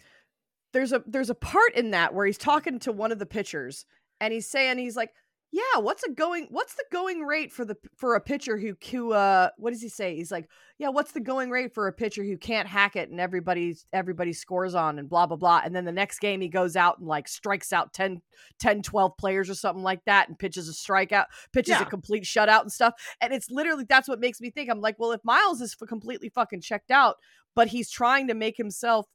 [0.73, 3.85] There's a there's a part in that where he's talking to one of the pitchers
[4.21, 5.13] and he's saying he's like,
[5.53, 9.13] "Yeah, what's a going what's the going rate for the for a pitcher who who
[9.13, 10.15] uh what does he say?
[10.15, 13.21] He's like, "Yeah, what's the going rate for a pitcher who can't hack it and
[13.21, 16.77] everybody everybody scores on and blah blah blah." And then the next game he goes
[16.77, 18.23] out and like strikes out 10
[18.61, 21.83] 10 12 players or something like that and pitches a strikeout, pitches Yeah.
[21.83, 22.95] a complete shutout and stuff.
[23.21, 25.89] And it's literally that's what makes me think I'm like, "Well, if Miles is f-
[25.89, 27.17] completely fucking checked out,
[27.57, 29.07] but he's trying to make himself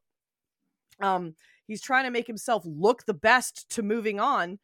[1.00, 1.36] um
[1.68, 4.60] he's trying to make himself look the best to moving on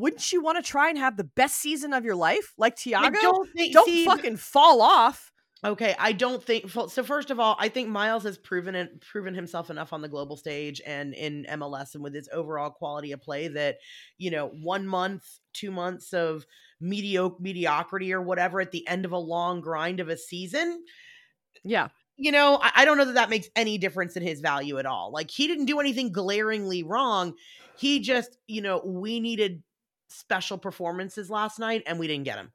[0.00, 3.12] wouldn't you want to try and have the best season of your life like thiago
[3.20, 5.30] don't, don't see, fucking fall off
[5.62, 6.88] Okay, I don't think so.
[7.02, 10.38] First of all, I think Miles has proven it, proven himself enough on the global
[10.38, 13.76] stage and in MLS and with his overall quality of play that
[14.16, 16.46] you know one month, two months of
[16.80, 20.82] mediocre mediocrity or whatever at the end of a long grind of a season.
[21.62, 24.78] yeah You know, I, I don't know that that makes any difference in his value
[24.78, 25.12] at all.
[25.12, 27.34] Like he didn't do anything glaringly wrong.
[27.76, 29.62] He just, you know, we needed
[30.10, 32.52] special performances last night and we didn't get them.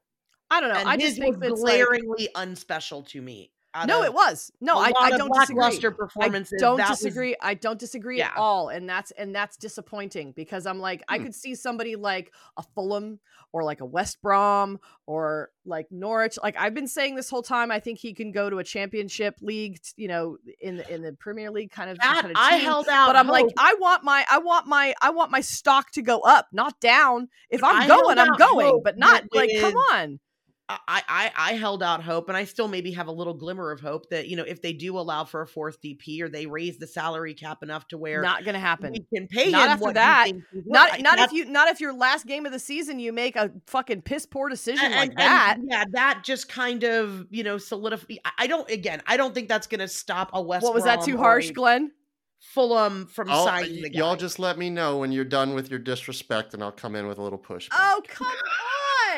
[0.50, 3.50] i don't know and i just think was glaringly unspecial to me.
[3.84, 7.36] No it was no I, I don't disagree lackluster I don't that was- disagree.
[7.40, 8.40] I don't disagree at Yeah.
[8.40, 11.24] all, and that's and that's disappointing because I'm like I Hmm.
[11.24, 13.18] could see somebody like a Fulham
[13.52, 16.38] or like a West Brom or like Norwich.
[16.42, 19.36] Like I've been saying this whole time, I think he can go to a Championship
[19.40, 21.98] league, you know, in the in the Premier League kind of.
[21.98, 23.06] that kind of I held out.
[23.08, 23.46] But I'm like.
[23.58, 27.28] I want my, I want my, I want my stock to go up, not down.
[27.50, 30.20] If I'm I going, I'm going, hope but not like, come on.
[30.68, 33.80] I, I I held out hope, and I still maybe have a little glimmer of
[33.80, 36.76] hope that you know if they do allow for a fourth DP or they raise
[36.76, 38.92] the salary cap enough to where Not gonna happen.
[38.92, 40.24] we can pay Not him after what that.
[40.24, 40.46] thinks.
[40.66, 43.36] Not I- not if you not if your last game of the season you make
[43.36, 45.58] a fucking piss poor decision and- like and- that.
[45.62, 48.14] yeah, that just kind of you know solidify.
[48.24, 49.02] I- I don't again.
[49.06, 50.64] I don't think that's going to stop a West.
[50.64, 51.92] What was that too harsh, Glenn?
[52.40, 53.98] Fulham from I'll- signing the guy.
[53.98, 57.06] y'all just let me know when you're done with your disrespect, and I'll come in
[57.06, 57.68] with a little push.
[57.72, 58.26] Oh come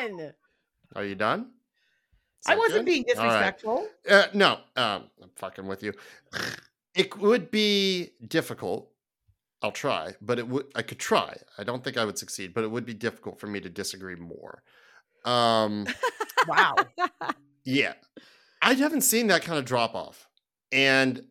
[0.03, 0.33] on!
[0.95, 1.51] Are you done?
[2.47, 2.85] I wasn't good?
[2.85, 3.23] being All right.
[3.25, 3.87] disrespectful.
[4.09, 5.93] Uh, no, um, I'm fucking with you.
[6.95, 8.91] It would be difficult.
[9.61, 10.65] I'll try, but it would.
[10.75, 11.37] I could try.
[11.57, 14.15] I don't think I would succeed, but it would be difficult for me to disagree
[14.15, 14.63] more.
[15.23, 15.85] Um,
[16.47, 16.75] Wow.
[17.63, 17.93] yeah,
[18.61, 20.27] I haven't seen that kind of drop off,
[20.71, 21.23] and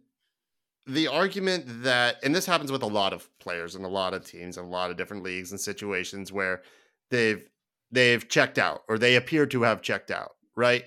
[0.86, 4.24] the argument that, and this happens with a lot of players and a lot of
[4.24, 6.62] teams and a lot of different leagues and situations where
[7.10, 7.46] they've
[7.90, 10.84] they've checked out or they appear to have checked out, right?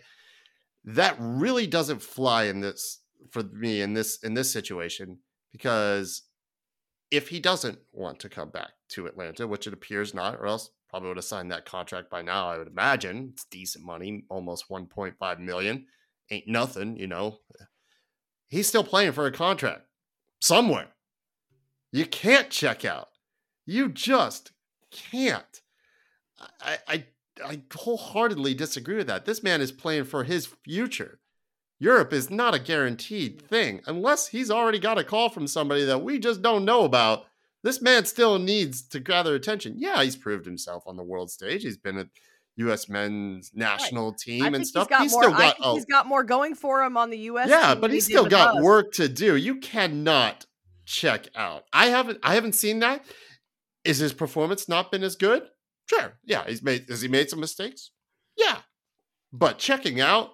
[0.83, 5.19] That really doesn't fly in this for me in this in this situation
[5.51, 6.23] because
[7.11, 10.69] if he doesn't want to come back to Atlanta, which it appears not, or else
[10.89, 13.31] probably would have signed that contract by now, I would imagine.
[13.33, 15.85] It's decent money, almost 1.5 million.
[16.29, 17.39] Ain't nothing, you know.
[18.47, 19.83] He's still playing for a contract
[20.39, 20.89] somewhere.
[21.91, 23.09] You can't check out.
[23.65, 24.51] You just
[24.91, 25.60] can't.
[26.61, 27.05] I, I
[27.43, 29.25] I wholeheartedly disagree with that.
[29.25, 31.19] This man is playing for his future.
[31.79, 36.03] Europe is not a guaranteed thing unless he's already got a call from somebody that
[36.03, 37.25] we just don't know about.
[37.63, 39.75] This man still needs to gather attention.
[39.77, 41.63] Yeah, he's proved himself on the world stage.
[41.63, 42.05] He's been a
[42.57, 42.89] U.S.
[42.89, 44.87] men's national team I and stuff.
[44.87, 45.23] he's got he's more.
[45.23, 47.49] still got he's got more going for him on the U.S.
[47.49, 48.63] yeah, team but than he's still got us.
[48.63, 49.35] work to do.
[49.35, 50.45] You cannot
[50.85, 51.63] check out.
[51.73, 53.05] I haven't I haven't seen that.
[53.83, 55.43] Is his performance not been as good?
[55.99, 56.17] Sure.
[56.23, 57.91] Yeah, he's made has he made some mistakes?
[58.37, 58.59] Yeah.
[59.33, 60.29] But checking out,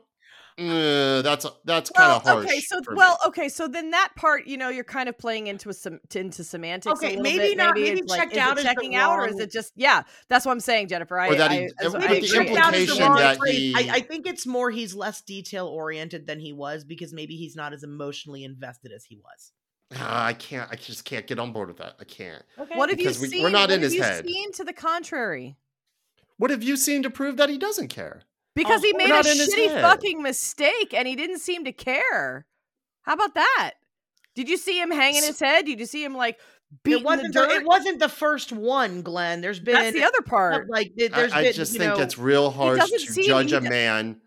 [0.59, 2.45] uh, that's that's kind of harsh.
[2.45, 2.97] okay, so for me.
[2.97, 5.99] well, okay, so then that part, you know, you're kind of playing into a sem-
[6.15, 6.97] into semantics.
[6.97, 7.57] Okay, little maybe bit.
[7.57, 9.39] not- Maybe, maybe it's like, checked is out it is the checking out, or is
[9.39, 10.01] it just yeah?
[10.29, 11.19] That's what I'm saying, Jennifer.
[11.19, 12.21] I, Or that he- I, I the agree.
[12.27, 15.67] checked out is the implication that he- I, I think it's more he's less detail
[15.67, 19.51] oriented than he was because maybe he's not as emotionally invested as he was.
[19.95, 20.69] I can't.
[20.71, 21.95] I just can't get on board with that.
[22.00, 22.43] I can't.
[22.60, 22.76] Okay.
[22.76, 23.43] What have you Because we- seen?
[23.43, 24.26] we're not what in have his you head.
[24.26, 25.56] seen to the contrary?
[26.38, 28.23] What have you seen to prove that he doesn't care?
[28.54, 31.71] Because he made a not in his shitty fucking mistake and he didn't seem to
[31.71, 32.45] care.
[33.04, 33.73] How about that?
[34.36, 35.65] Did you see him hanging S- his head?
[35.65, 36.38] Did you see him like
[36.84, 39.41] beating it wasn't the the, it wasn't the first one, Glenn.
[39.41, 40.69] There's been That's the other part.
[40.69, 43.62] like there- I, there's I just you think know, it's real hard to judge a
[43.62, 44.19] man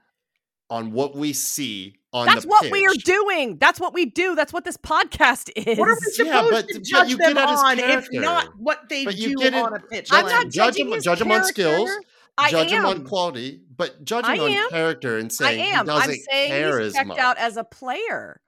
[0.70, 3.56] on what we see on That's the what we are doing.
[3.58, 4.34] That's what we do.
[4.34, 5.78] That's what this podcast is.
[5.78, 7.78] What are we supposed Yeah, but- to but judge you them get at his on
[7.78, 10.08] if not what they But you do get it- on a pitch?
[10.10, 11.90] I'm not judge judging him- his judge him on skills.
[12.38, 15.66] I judge him on quality, but judging I on character and I saying am.
[15.66, 17.18] he I'm doesn't saying care he's as checked much.
[17.18, 18.40] out as a player.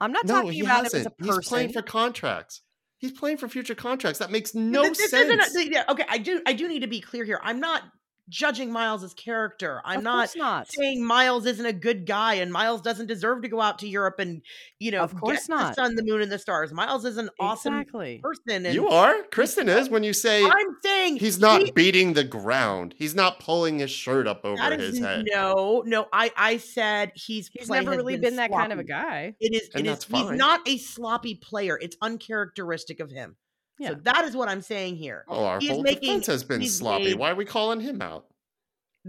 [0.00, 1.34] I'm not no, talking he about him as a person.
[1.34, 2.62] He's playing for contracts.
[2.98, 4.18] He's playing for future contracts.
[4.20, 5.30] That makes no This- this sense.
[5.54, 7.38] isn't a- yeah, okay, I do I do need to be clear here.
[7.42, 7.82] I'm not
[8.28, 9.80] judging Miles's character.
[9.84, 10.70] I'm of not not.
[10.72, 14.18] saying Miles isn't a good guy and Miles doesn't deserve to go out to Europe
[14.18, 14.42] and
[14.78, 15.68] you know Of course get not.
[15.76, 16.72] the sun, the moon, and the stars.
[16.72, 18.20] Miles is an awesome Exactly.
[18.22, 18.66] person.
[18.66, 19.22] And you are.
[19.30, 22.94] Kristen is when you say I'm saying he's not he- beating the ground.
[22.98, 25.26] He's not pulling his shirt up over that is his head.
[25.32, 26.06] no, no.
[26.12, 29.34] I I said he's He's never really been, that kind of a guy.
[29.40, 29.70] It is.
[29.74, 29.98] And It is.
[29.98, 30.36] that's He's fine.
[30.36, 31.78] not a sloppy player.
[31.80, 33.36] It's uncharacteristic of him.
[33.78, 33.90] Yeah.
[33.90, 35.24] So that is what I'm saying here.
[35.28, 37.04] Oh, our He's whole making- defense has been sloppy.
[37.04, 38.26] made- Why are we calling him out?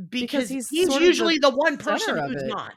[0.09, 2.47] Because, he's he's, sort of the usually the, one person who's it.
[2.47, 2.73] not.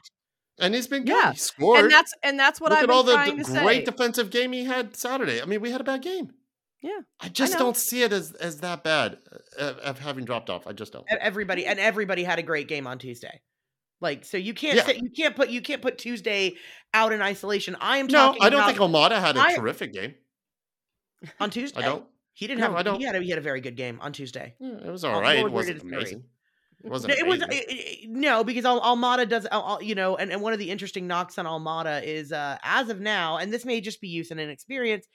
[0.59, 1.11] And he's been good.
[1.13, 1.31] Yeah.
[1.33, 1.79] He scored.
[1.81, 3.79] And that's and that's what Look I've at been all the trying d- to great
[3.79, 3.85] say.
[3.85, 5.41] defensive game he had Saturday.
[5.41, 6.31] I mean, we had a bad game.
[6.81, 7.59] Yeah, I just know.
[7.59, 9.19] don't see it as as that bad
[9.59, 10.65] uh, of having dropped off.
[10.65, 11.05] I just don't.
[11.09, 13.41] Everybody and everybody had a great game on Tuesday.
[14.01, 14.85] Like so, you can't Yeah.
[14.85, 16.53] say you can't put you can't put Tuesday
[16.91, 17.77] out in isolation.
[17.79, 20.15] I am No, talking I don't about think Almada had a I- terrific game.
[21.39, 21.81] On Tuesday.
[21.81, 22.05] I don't.
[22.33, 22.75] He didn't No, have.
[22.75, 22.99] I don't.
[22.99, 24.55] He had a, he had a very good game on Tuesday.
[24.59, 25.39] Yeah, it was I'll all right.
[25.39, 25.95] It wasn't it as three.
[25.97, 26.23] amazing.
[26.83, 27.13] It wasn't.
[27.13, 27.65] it was amazing.
[27.69, 27.73] it-
[28.05, 30.71] it- no because Al- Almada does Al- Al- you know, and, and one of the
[30.71, 34.31] interesting knocks on Almada is uh as of now, and this may just be youth
[34.31, 35.07] and inexperience.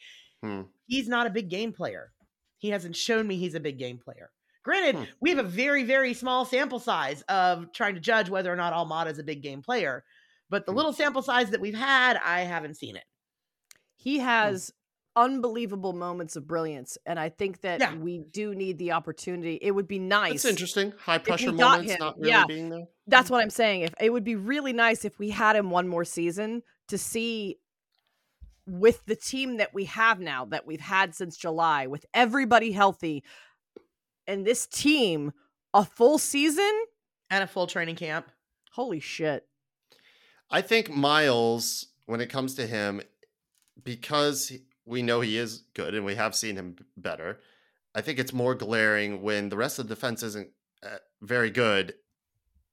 [0.42, 0.62] Hmm.
[0.86, 2.12] He's not a big game player.
[2.58, 4.30] He hasn't shown me he's a big game player.
[4.62, 5.04] Granted, Hmm.
[5.20, 8.72] we have a very very small sample size of trying to judge whether or not
[8.74, 10.04] Almada is a big game player,
[10.50, 10.76] but the Hmm.
[10.76, 13.04] little sample size that we've had, I haven't seen it.
[13.96, 14.72] he has
[15.16, 17.96] unbelievable moments of brilliance, and I think that Yeah.
[17.96, 19.58] we do need the opportunity.
[19.60, 20.42] It would be nice.
[20.42, 20.92] That's interesting.
[20.98, 22.44] High pressure moments him, not really yeah.
[22.46, 22.86] being there.
[23.06, 23.34] That's mm-hmm.
[23.34, 23.80] what I'm saying.
[23.82, 27.58] If it would be really nice if we had him one more season to see
[28.66, 33.24] with the team that we have now that we've had since July, with everybody healthy,
[34.26, 35.32] and this team
[35.72, 36.72] a full season.
[37.30, 38.30] And a full training camp.
[38.72, 39.46] Holy shit!
[40.50, 43.00] I think Miles, when it comes to him,
[43.82, 47.40] because he- we know he is good and we have seen him better,
[47.94, 50.50] I think it's more glaring when the rest of the defense isn't
[50.82, 51.94] uh, very good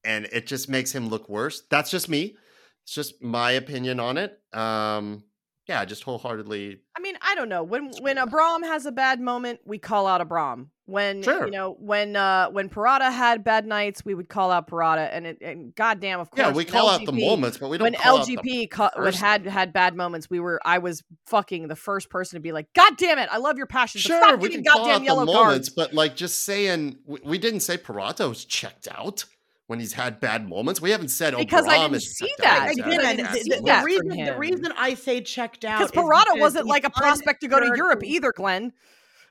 [0.04, 1.64] and it just makes him look worse.
[1.70, 2.36] That's just me.
[2.84, 4.40] It's just my opinion on it.
[4.54, 5.24] Um,
[5.68, 6.82] yeah, just wholeheartedly.
[6.98, 7.64] I mean, I don't know.
[7.64, 10.72] When when Abram has a bad moment, we call out Abram.
[10.86, 11.46] When Sure.
[11.46, 15.14] you know when uh when Purata had bad nights, we would call out Purata.
[15.14, 17.78] And it and goddamn, of course, Yeah, we when call out the moments, but we
[17.78, 20.80] don't when call out the LGP co- when had had bad moments, we were I
[20.80, 24.00] was fucking the first person to be like, God damn it, I love your passion.
[24.00, 25.70] but Sure, stop we giving can call goddamn out the moments, cards.
[25.70, 29.24] but like just saying, we, we didn't say Purata's checked out
[29.68, 30.82] when he's had bad moments.
[30.82, 32.64] We haven't said Because I didn't is see that.
[32.64, 32.76] out.
[32.76, 35.22] Because Again, I and didn't the, see the- the that reason the reason I say
[35.22, 38.74] checked out Because is Purata wasn't like a prospect to go to Europe either, Glenn.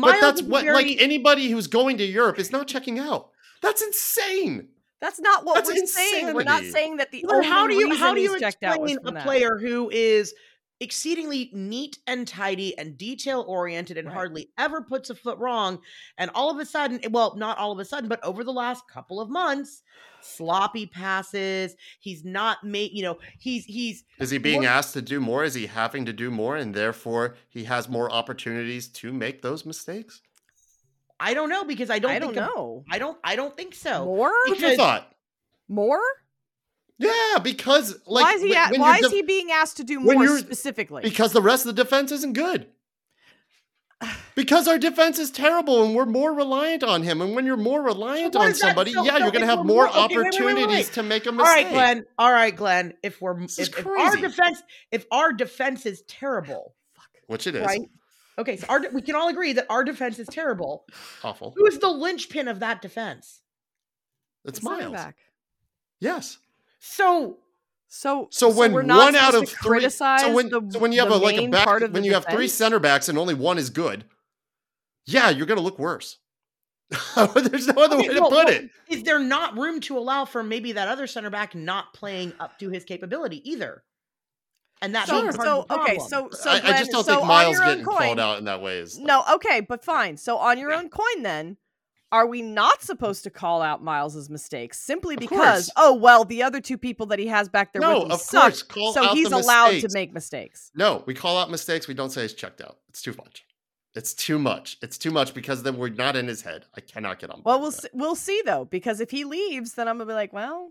[0.00, 3.30] But that's what, very- like anybody who's going to Europe is not checking out.
[3.62, 4.68] That's insane.
[5.00, 6.32] That's not what That's we're saying.
[6.34, 8.62] We're not saying that the Well, only how do you how do you he's checked
[8.62, 9.24] out was explain a that.
[9.24, 10.32] player who is
[10.80, 14.14] exceedingly neat and tidy and detail oriented and Right.
[14.14, 15.80] hardly ever puts a foot wrong
[16.18, 18.88] and all of a sudden well not all of a sudden but over the last
[18.88, 19.82] couple of months
[20.24, 25.02] sloppy passes he's not made you know he's he's Is he being What- asked to
[25.02, 25.44] do more?
[25.44, 29.64] Is he having to do more, and therefore he has more opportunities to make those
[29.66, 30.20] mistakes?
[31.20, 32.84] I don't know because I don't I don't think a- know.
[32.90, 34.32] I don't I don't think so More?
[34.46, 35.12] What's your Because- thought?
[35.68, 36.00] More?
[36.98, 38.50] Yeah, because like why is he?
[38.50, 41.02] when- a- when why is def- he being asked to do more specifically?
[41.02, 42.66] Because the rest of the defense isn't good.
[44.34, 47.20] Because our defense is terrible and we're more reliant on him.
[47.22, 49.58] And when you're more reliant what on somebody, So- yeah, so you're going to have
[49.58, 51.66] we're more more- okay, wait, wait, wait, wait, opportunities to make a mistake.
[51.66, 55.32] right Glenn all right Glenn if we're This is if, if our defense if our
[55.32, 57.80] defense is terrible fuck, Which it is right
[58.38, 60.84] okay so our de- we can all agree that our defense is terrible
[61.22, 61.52] awful.
[61.56, 63.42] who's the linchpin of that defense
[64.44, 64.92] It's The center Miles.
[64.94, 65.16] back.
[66.00, 66.38] Yes.
[66.80, 67.38] So
[67.94, 71.00] So So when we're not one out of three, so when the, so when you
[71.00, 73.58] have a like a back, when the you have three center backs and only one
[73.58, 74.06] is good,
[75.04, 76.16] yeah, you're gonna look worse.
[77.16, 78.70] There's no other Okay, way to well, put well, it.
[78.88, 82.58] Is there not room to allow for maybe that other center back not playing up
[82.60, 83.84] to his capability either?
[84.80, 87.58] And that being So, so okay, so so I, I just don't so think Miles
[87.58, 90.16] getting coin, called out in that way is like- No, okay, but fine.
[90.16, 91.58] So on your own coin, then
[92.12, 95.70] are we not supposed to call out Miles's mistakes simply Of because course.
[95.76, 98.20] oh well, the other two people that he has back there No, with him of
[98.20, 100.70] suck, so he's allowed to make mistakes.
[100.74, 101.88] No, we call out mistakes.
[101.88, 102.76] We don't say he's checked out.
[102.90, 103.44] It's too much.
[103.94, 104.78] It's too much.
[104.82, 106.64] It's too much because then we're not in his head.
[106.76, 107.42] I cannot get on.
[107.44, 110.32] Well, we'll see, we'll see though because if he leaves, then I'm gonna be like,
[110.32, 110.70] well,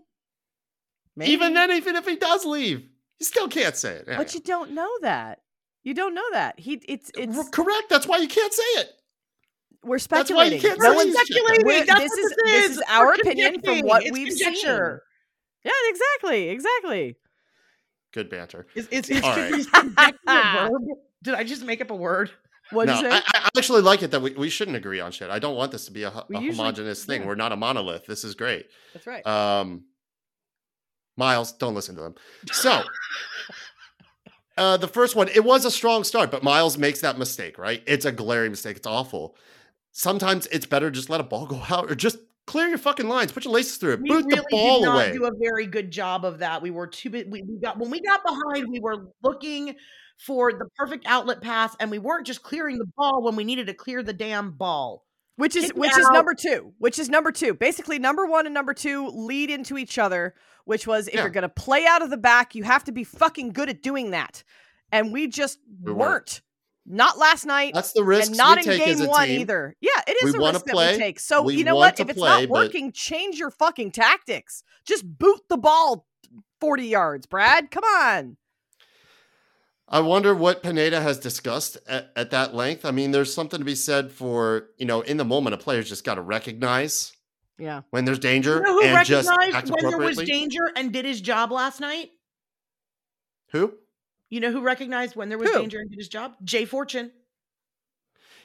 [1.16, 1.32] maybe.
[1.32, 2.80] Even then, even if he does leave,
[3.18, 4.06] you still can't say it.
[4.06, 5.40] but you don't know that.
[5.84, 6.74] You don't know that he.
[6.86, 7.88] It's it's correct.
[7.90, 8.92] That's why you can't say it.
[9.84, 10.60] We're That's why you speculating.
[10.60, 11.36] can't No say one's he's checked out.
[11.56, 11.66] speculating.
[11.66, 12.76] We're- That's this what is- this this is.
[12.78, 15.02] is our opinion from what It's we've conjecture.
[15.64, 17.16] Yeah, exactly, exactly.
[18.12, 18.66] Good banter.
[18.74, 19.52] Is, is, is, All right.
[19.52, 20.82] is conjecture a verb?
[21.22, 22.30] Did I just make up a word?
[22.70, 23.10] What no, you say?
[23.10, 25.30] I, I actually like it that we, we shouldn't agree on shit.
[25.30, 27.22] I don't want this to be a, a usually- homogenous thing.
[27.22, 27.26] yeah.
[27.28, 28.06] We're not a monolith.
[28.06, 28.66] This is great.
[28.94, 29.26] That's right.
[29.26, 29.84] Um,
[31.16, 32.14] Miles, don't listen to them.
[32.50, 32.82] So,
[34.56, 37.82] uh, the first one, it was a strong start, but Miles makes that mistake, right?
[37.86, 38.76] It's a glaring mistake.
[38.76, 39.36] It's awful.
[39.92, 43.30] Sometimes it's better just let a ball go out or just clear your fucking lines.
[43.32, 44.00] Put your laces through it.
[44.02, 45.12] We Boot really the ball did not away.
[45.12, 46.62] do a very good job of that.
[46.62, 47.10] We were too.
[47.10, 49.74] We, we got when we got behind, we were looking
[50.26, 53.66] for the perfect outlet pass, and we weren't just clearing the ball when we needed
[53.66, 55.04] to clear the damn ball.
[55.36, 56.12] which is kick which is out.
[56.12, 59.98] number two which is number two basically number one and number two lead into each
[59.98, 60.34] other
[60.66, 61.22] which was if Yeah.
[61.22, 64.10] you're gonna play out of the back you have to be fucking good at doing
[64.10, 64.44] that
[64.92, 65.98] and we just We weren't.
[66.10, 66.40] weren't.
[66.84, 69.28] Not last night That's the risk and not we in take as game a one
[69.28, 69.40] team.
[69.42, 69.76] either.
[69.80, 71.20] Yeah it is We a risk that play, we take.
[71.20, 72.00] So we you know what?
[72.00, 74.62] if it's play, not but- working change your fucking tactics.
[74.84, 76.06] Just boot the ball
[76.60, 77.70] 40 yards brad.
[77.70, 78.36] Come on.
[79.88, 82.86] I wonder what Pineda has discussed at, at that length.
[82.86, 85.86] I mean, there's something to be said for, you know, in the moment, a player's
[85.88, 87.12] just got to recognize
[87.58, 87.82] yeah.
[87.90, 91.20] when there's danger You know who and recognized when there was danger and did his
[91.20, 92.08] job last night?
[93.50, 93.74] Who?
[94.32, 95.58] You know who recognized when there was Who?
[95.58, 96.32] danger and did his job?
[96.42, 97.12] Jay Fortune.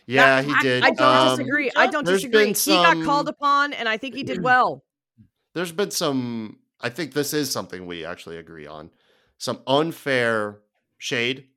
[0.06, 0.84] Yeah, That- he I- did.
[0.84, 4.16] i don't Um, disagree i don't disagree been he got called upon and i think
[4.16, 4.84] he did well
[5.54, 8.92] There's been some, I think this is something we actually agree on.
[9.40, 10.60] Some unfair
[11.00, 11.48] shade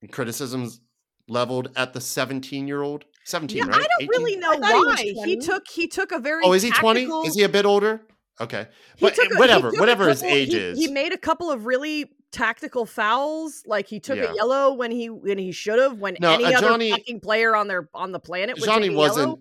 [0.00, 0.80] and criticisms
[1.26, 3.06] leveled at the 17 year old.
[3.24, 3.74] 17, Yeah, right?
[3.74, 4.08] I don't 18?
[4.10, 7.00] really know thought he why he took he took a very Oh, is he 20?
[7.00, 8.02] tactical- Is he a bit older?
[8.40, 8.68] Okay.
[8.96, 10.78] he But took a- whatever, whatever his age he, is.
[10.78, 13.62] He made a couple of really tactical fouls.
[13.66, 14.32] Like he took Yeah.
[14.32, 15.98] a yellow when he when he should have.
[15.98, 18.90] When No, any uh, other Johnny- fucking player on their on the planet would Johnny
[18.90, 19.38] wasn't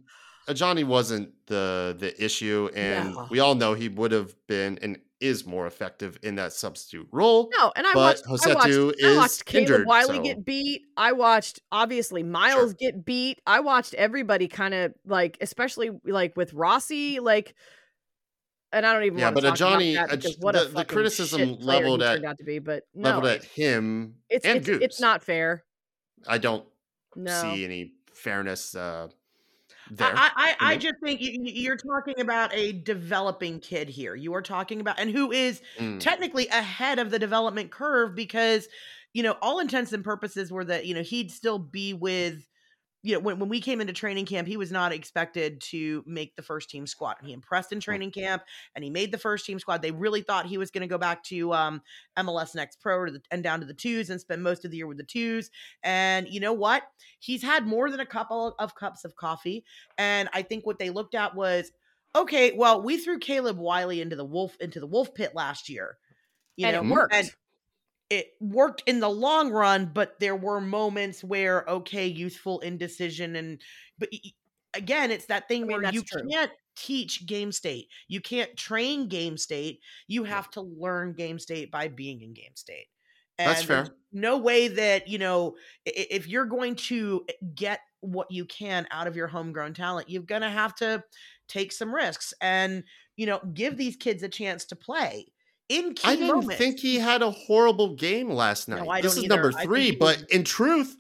[0.48, 3.28] uh, Johnny wasn't the the issue, and No.
[3.30, 7.50] we all know he would have been and is more effective in that substitute role.
[7.58, 8.24] No, and I watched.
[8.28, 10.82] I watched, Josetu I is watched Caleb injured, Wiley so- get beat.
[10.98, 13.40] I watched obviously Miles get beat.
[13.48, 17.56] I watched everybody kind of like, especially like with Rossi, like.
[18.74, 20.54] And I don't even Yeah, want but to a Johnny- a that because J- what
[20.56, 22.60] the- a the criticism leveled at- turned out to be.
[22.60, 24.80] But no, leveled at him it's and it's, Goose.
[24.82, 25.64] it's not fair.
[26.28, 26.66] I don't
[27.16, 29.10] No, see any fairness uh,
[29.92, 30.12] there.
[30.16, 34.16] I, I, I just think you, you- you're talking about a developing kid here.
[34.16, 36.00] You are talking about, and who is Mm.
[36.00, 38.68] technically ahead of the development curve because,
[39.14, 42.48] you know, all intents and purposes were that, you know, he'd still be with,
[43.04, 46.38] you know, when, when we came into training camp, he was not expected to make
[46.38, 47.18] the first team squad.
[47.20, 48.44] And he impressed in training camp
[48.74, 49.82] and he made the first team squad.
[49.82, 51.82] They really thought he was going to go back to um,
[52.18, 54.78] MLS Next Pro to the, and down to the twos and spend most of the
[54.78, 55.52] year with the twos.
[55.84, 56.84] And you know what?
[57.20, 59.66] He's had more than a couple of cups of coffee.
[59.98, 61.74] And I think what they looked at was,
[62.16, 65.98] okay, well, we threw Caleb Wiley into the wolf into the wolf pit last year.
[66.56, 67.14] You and know, it worked.
[67.14, 67.32] and
[68.10, 73.62] it worked in the long run, but there were moments where okay, youthful indecision and
[73.98, 74.10] but
[74.74, 76.24] again, it's that thing I mean, where you true.
[76.30, 77.88] can't teach game state.
[78.08, 79.80] You can't train game state.
[80.08, 82.88] You have to learn game state by being in game state.
[83.38, 83.88] And That's fair.
[84.12, 89.08] No way that, you know, if you're going to eh, get what you can out
[89.08, 91.04] of your homegrown talent, you're going to have to
[91.48, 92.84] take some risks and,
[93.16, 95.33] you know, give these kids a chance to play
[95.70, 96.58] in key I didn't moments.
[96.58, 98.88] think he had a horrible game last No, night.
[98.90, 99.58] I this is number either.
[99.58, 100.96] Think three, was- but in truth,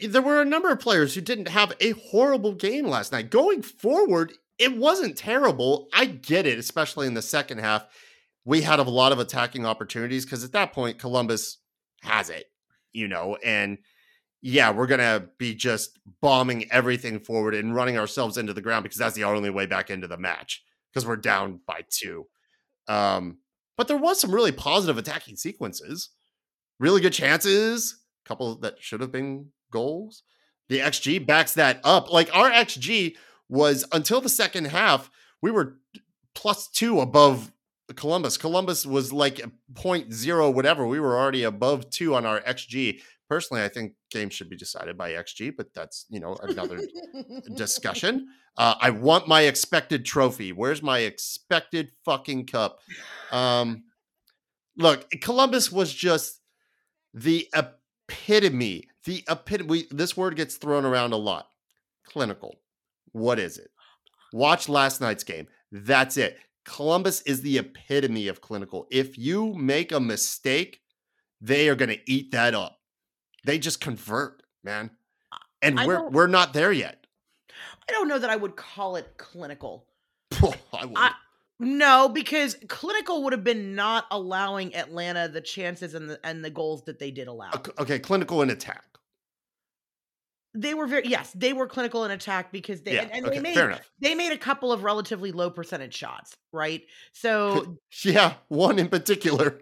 [0.00, 3.30] there were a number of players who didn't have a horrible game last night.
[3.30, 5.88] Going forward, it wasn't terrible.
[5.92, 7.86] I get it, especially in the second half.
[8.44, 11.58] We had a lot of attacking opportunities because at that point, Columbus
[12.02, 12.46] has it,
[12.92, 13.78] you know, and
[14.40, 18.98] yeah, we're gonna be just bombing everything forward and running ourselves into the ground because
[18.98, 22.26] that's the only way back into the match because we're down by two.
[22.88, 23.38] Um,
[23.76, 26.10] but there was some really positive attacking sequences,
[26.78, 30.22] really good chances, a couple that should have been goals.
[30.68, 32.12] The XG backs that up.
[32.12, 33.16] Like our XG
[33.48, 35.10] was until the second half,
[35.40, 35.78] we were
[36.34, 37.52] plus two above
[37.96, 38.36] Columbus.
[38.36, 39.40] Columbus was like
[39.74, 40.86] point zero whatever.
[40.86, 43.00] We were already above two on our XG.
[43.32, 46.80] Personally, I think games should be decided by XG, but that's you know another
[47.56, 48.28] discussion.
[48.58, 50.52] Uh, I want my expected trophy.
[50.52, 52.80] Where's my expected fucking cup?
[53.30, 53.84] Um,
[54.76, 56.42] look, Columbus was just
[57.14, 58.90] the epitome.
[59.06, 59.86] The epitome.
[59.90, 61.46] This word gets thrown around a lot.
[62.06, 62.56] Clinical.
[63.12, 63.70] What is it?
[64.34, 65.46] Watch last night's game.
[65.70, 66.36] That's it.
[66.66, 68.86] Columbus is the epitome of clinical.
[68.90, 70.82] If you make a mistake,
[71.40, 72.76] they are going to eat that up.
[73.44, 74.90] They just convert, man.
[75.60, 77.06] And I we're we're not there yet.
[77.88, 79.86] I don't know that I would call it clinical.
[80.32, 80.96] I would.
[80.96, 81.12] I-
[81.58, 86.50] No, because clinical would have been not allowing Atlanta the chances and the and the
[86.50, 87.50] goals that they did allow.
[87.52, 88.84] Ok- okay, clinical in attack.
[90.54, 93.36] They were very yes, they were clinical in attack because they yeah, and, and okay,
[93.36, 96.82] they made they made a couple of relatively low percentage shots, right?
[97.12, 99.60] So Yeah, one in particular.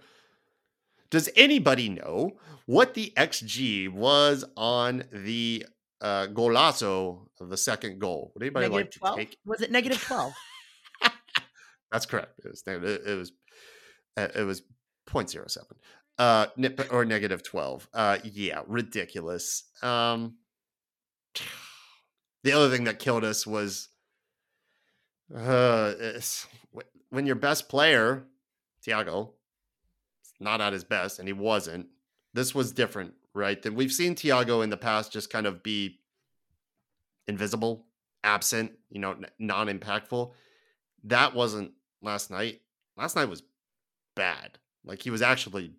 [1.10, 5.66] Does anybody know what the XG was on the
[6.00, 8.30] uh, golazo of the second goal?
[8.34, 9.36] Would anybody negative like to twelve take?
[9.44, 10.32] was it negative twelve?
[11.92, 12.40] That's correct.
[12.44, 13.32] It was it, it was
[14.16, 14.62] uh, it was
[15.08, 15.56] 0.07
[16.18, 16.46] uh
[16.90, 17.88] or negative 12.
[17.92, 19.64] Uh yeah, ridiculous.
[19.82, 20.36] Um
[22.44, 23.88] the other thing that killed us was
[25.34, 25.94] uh
[27.10, 28.24] when your best player,
[28.86, 29.39] Thiago, is
[30.40, 31.86] not at his best and he wasn't.
[32.32, 33.60] This was different, right?
[33.62, 36.00] That we've seen Thiago in the past just kind of be
[37.26, 37.86] invisible,
[38.24, 40.32] absent, you know, non-impactful.
[41.04, 41.72] That wasn't
[42.02, 42.60] last night.
[42.96, 43.42] Last night was
[44.14, 44.58] bad.
[44.84, 45.72] Like he was actually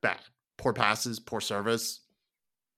[0.00, 0.20] bad.
[0.56, 2.00] Poor passes, poor service,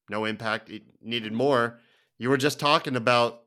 [0.09, 0.69] no impact.
[0.69, 1.79] He needed more.
[2.19, 3.43] You were just talking about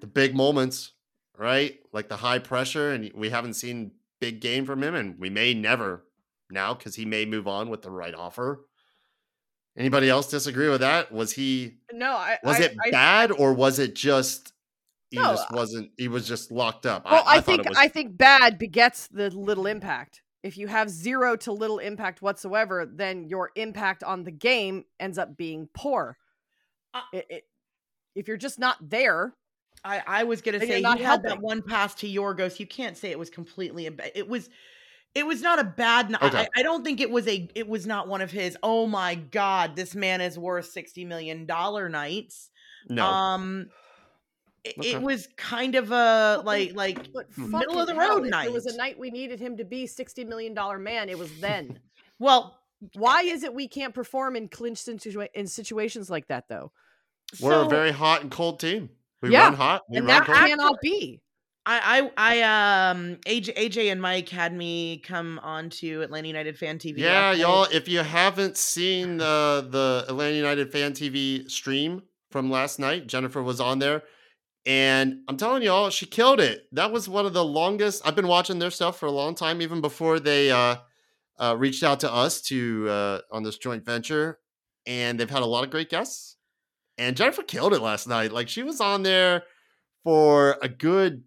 [0.00, 0.92] the big moments,
[1.36, 1.78] right?
[1.92, 5.54] Like the high pressure, and we haven't seen big game from him, and we may
[5.54, 6.04] never
[6.52, 8.64] now because he may move on with the right offer.
[9.76, 11.12] Anybody else disagree with that?
[11.12, 14.52] Was he No, I was I- it I- bad or was it just
[15.10, 17.04] he No, just wasn't he was just locked up?
[17.04, 20.22] Well, I, thought think was I think bad begets the little impact.
[20.42, 25.18] If you have zero to little impact whatsoever, then your impact on the game ends
[25.18, 26.16] up being poor.
[26.94, 27.46] Uh, It- it-
[28.16, 29.34] if you're just not there,
[29.84, 32.58] I, I was gonna Then you're say he had that one pass to Giorgos.
[32.58, 34.50] You can't say it was completely a it was
[35.14, 36.38] it was not a bad n- I- Okay.
[36.56, 39.14] I, I don't think it was a it was not one of his oh my
[39.16, 42.50] god this man is worth 60 million dollar nights
[42.88, 43.04] no.
[43.04, 43.70] um
[44.62, 44.92] it, Okay.
[44.92, 47.50] it was kind of a Well, like like Hmm.
[47.50, 48.76] middle of the fucking hell, road if It was a night.
[48.78, 51.08] night we needed him to be sixty million dollar man.
[51.08, 51.80] It was then.
[52.18, 52.58] well
[52.94, 56.72] Why is it we can't perform in clinch situa- in situations like that though?
[57.40, 58.90] We're so a very hot and cold team.
[59.22, 59.82] We Yeah, run hot.
[59.88, 60.38] We and run that cold.
[60.38, 61.20] cannot be.
[61.70, 66.58] I, I I um AJ AJ and Mike had me come on to Atlanta United
[66.58, 66.98] Fan TV.
[66.98, 67.68] Yeah, y'all.
[67.72, 72.02] If you haven't seen the the Atlanta United Fan TV stream
[72.32, 74.02] from last night, Jennifer was on there,
[74.66, 76.66] and I'm telling y'all, she killed it.
[76.72, 78.02] That was one of the longest.
[78.04, 80.76] I've been watching their stuff for a long time, even before they uh,
[81.38, 84.40] uh, reached out to us to uh, on this joint venture,
[84.86, 86.36] and they've had a lot of great guests.
[86.98, 88.32] And Jennifer killed it last night.
[88.32, 89.44] Like she was on there
[90.02, 91.22] for a good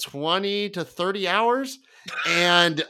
[0.00, 1.78] twenty to thirty hours,
[2.26, 2.84] and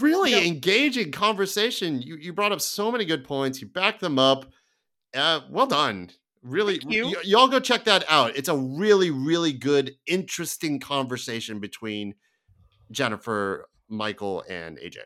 [0.00, 0.38] really No.
[0.38, 2.00] engaging conversation.
[2.02, 3.60] You you brought up so many good points.
[3.60, 4.46] You backed them up.
[5.14, 6.10] Uh, well done.
[6.42, 7.06] Really, you.
[7.06, 8.36] y- y'all go check that out.
[8.36, 12.14] It's a really, really good, interesting conversation between
[12.92, 14.98] Jennifer, Michael, and AJ.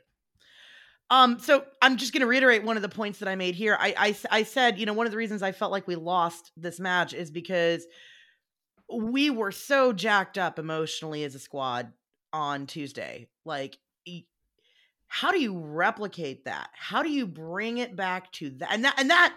[1.09, 3.77] Um, so I'm just going to reiterate one of the points that I made here.
[3.81, 6.79] I I said, you know, one of the reasons I felt like we lost this
[6.79, 7.85] match is because
[8.93, 11.93] we were so jacked up emotionally as a squad
[12.33, 13.29] on Tuesday.
[13.45, 13.79] Like,
[15.09, 16.71] how do you replicate that?
[16.75, 18.71] How do you bring it back to that?
[18.73, 19.37] And that and that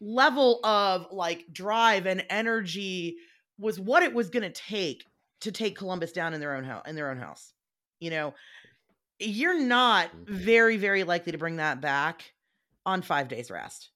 [0.00, 3.18] level of like drive and energy
[3.58, 5.04] was what it was going to take
[5.40, 7.52] to take Columbus down in their own house in their own house.
[8.00, 8.34] You know,
[9.20, 10.28] you're not Mhm.
[10.28, 12.34] very very likely to bring that back
[12.86, 13.90] on 5 days rest.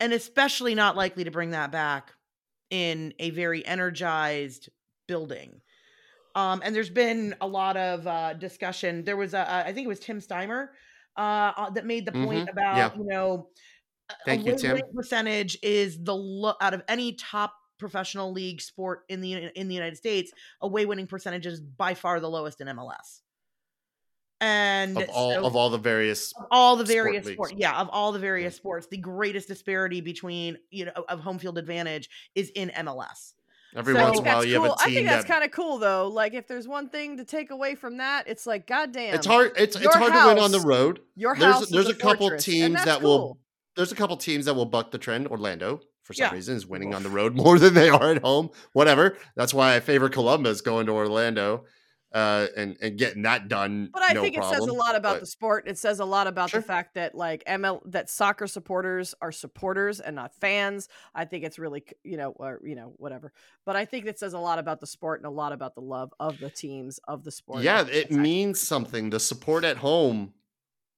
[0.00, 2.14] And especially not likely to bring that back
[2.70, 4.68] in a very energized
[5.06, 5.60] building.
[6.34, 9.04] Um, and there's been a lot of uh, discussion.
[9.04, 10.68] There was, a, a- I think it was Tim Steimer
[11.16, 11.20] uh,
[11.56, 12.52] uh, that made the point Mhm.
[12.52, 12.90] about, Yeah.
[12.96, 13.48] you know,
[14.10, 14.72] a- Thank you, Tim.
[14.72, 19.68] winning percentage is the lo- out of any top professional league sport in the in
[19.68, 23.22] the United States, away winning percentage is by far the lowest in MLS.
[24.40, 27.34] And of all so- of all the various of all the various leagues.
[27.36, 31.38] sports yeah of all the various sports the greatest disparity between you know of home
[31.38, 33.32] field advantage is in mls
[33.76, 34.72] every So- I once in a while that's you have cool.
[34.72, 36.08] a I team think that's that kind of cool though.
[36.08, 39.14] Like if there's one thing to take away from that, it's like goddamn.
[39.14, 41.00] it's hard it's it's Your hard to win on the road.
[41.16, 41.62] Your There's- house.
[41.64, 43.38] is there's a couple fortress, teams that's that will-
[43.76, 45.28] There's a couple teams that will buck the trend.
[45.28, 46.32] Orlando, for some Yeah.
[46.34, 48.50] reason, is winning on the road more than they are at home.
[48.72, 49.16] Whatever.
[49.36, 51.64] That's why I favor Columbus going to Orlando
[52.12, 53.90] uh, and and getting that done.
[53.92, 55.64] But I no think it says a lot about but- the sport.
[55.68, 56.60] It says a lot about Sure.
[56.60, 60.88] the fact that like ML that soccer supporters are supporters and not fans.
[61.14, 63.32] I think it's really you know or you know whatever.
[63.66, 65.82] But I think it says a lot about the sport and a lot about the
[65.82, 67.62] love of the teams of the sport.
[67.62, 69.10] Yeah, it actually means something.
[69.10, 70.32] The support at home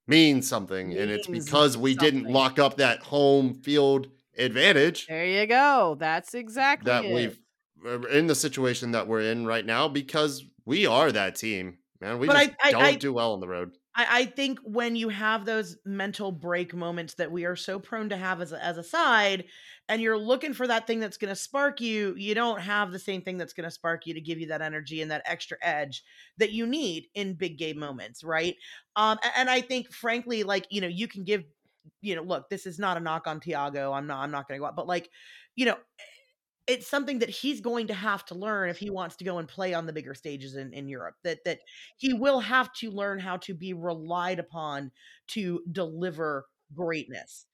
[0.06, 4.08] means something, and it's because we didn't lock up that home field
[4.38, 5.96] advantage There you go.
[5.98, 7.12] That's exactly that it.
[7.12, 7.38] we've
[7.82, 12.18] we're in the situation that we're in right now because we are that team, man.
[12.18, 13.72] We But just I- don't I- do well on the road.
[13.92, 18.08] I, I think when you have those mental break moments that we are so prone
[18.11, 19.46] to have as a, as a side,
[19.88, 23.00] and you're looking for that thing that's going to spark you, you don't have the
[23.00, 25.56] same thing that's going to spark you to give you that energy and that extra
[25.61, 26.04] edge
[26.38, 28.54] that you need in big game moments, right?
[28.94, 31.42] Um, and I think, frankly, like you know, you can give,
[32.00, 33.92] you know, look, this is not a knock on Thiago.
[33.92, 35.11] I'm not, I'm not going to go out, but like,
[35.56, 35.76] you know.
[36.70, 39.48] It's something that he's going to have to learn if he wants to go and
[39.48, 41.16] play on the bigger stages in, in Europe.
[41.24, 41.60] That that
[41.96, 44.92] he will have to learn how to be relied upon
[45.28, 47.46] to deliver greatness.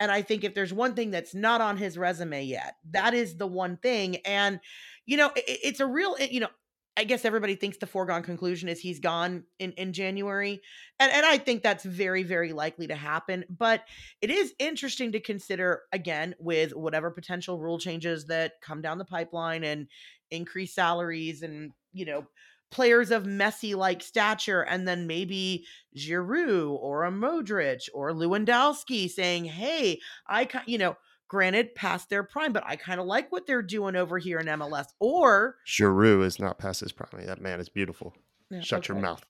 [0.00, 3.36] And I think if there's one thing that's not on his resume yet, that is
[3.36, 4.16] the one thing.
[4.24, 4.58] And,
[5.06, 6.48] you know, it, it's a real, it- you know,
[6.96, 10.60] I guess everybody thinks the foregone conclusion is he's gone in, in January.
[11.00, 13.44] And, and I think that's very, very likely to happen.
[13.48, 13.84] But
[14.20, 19.06] it is interesting to consider, again, with whatever potential rule changes that come down the
[19.06, 19.88] pipeline and
[20.30, 22.26] increase salaries and, you know,
[22.70, 25.66] players of Messi like stature, and then maybe
[25.96, 30.96] Giroud or a Modric or Lewandowski saying, "Hey, I, you know,
[31.32, 34.46] granted past their prime, but I kind of like what they're doing over here in
[34.46, 37.24] MLS." Or Giroud is not past his prime.
[37.24, 38.12] That man is beautiful.
[38.50, 39.24] Yeah, Shut your mouth.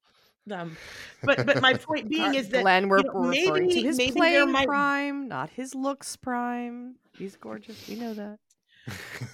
[0.51, 0.77] Um,
[1.23, 3.87] but but my point being is that Glenn, we're, you know, we're referring to maybe-
[3.87, 6.97] his maybe there playing might- prime, not his looks prime.
[7.17, 7.89] He's gorgeous.
[7.89, 8.39] We know that.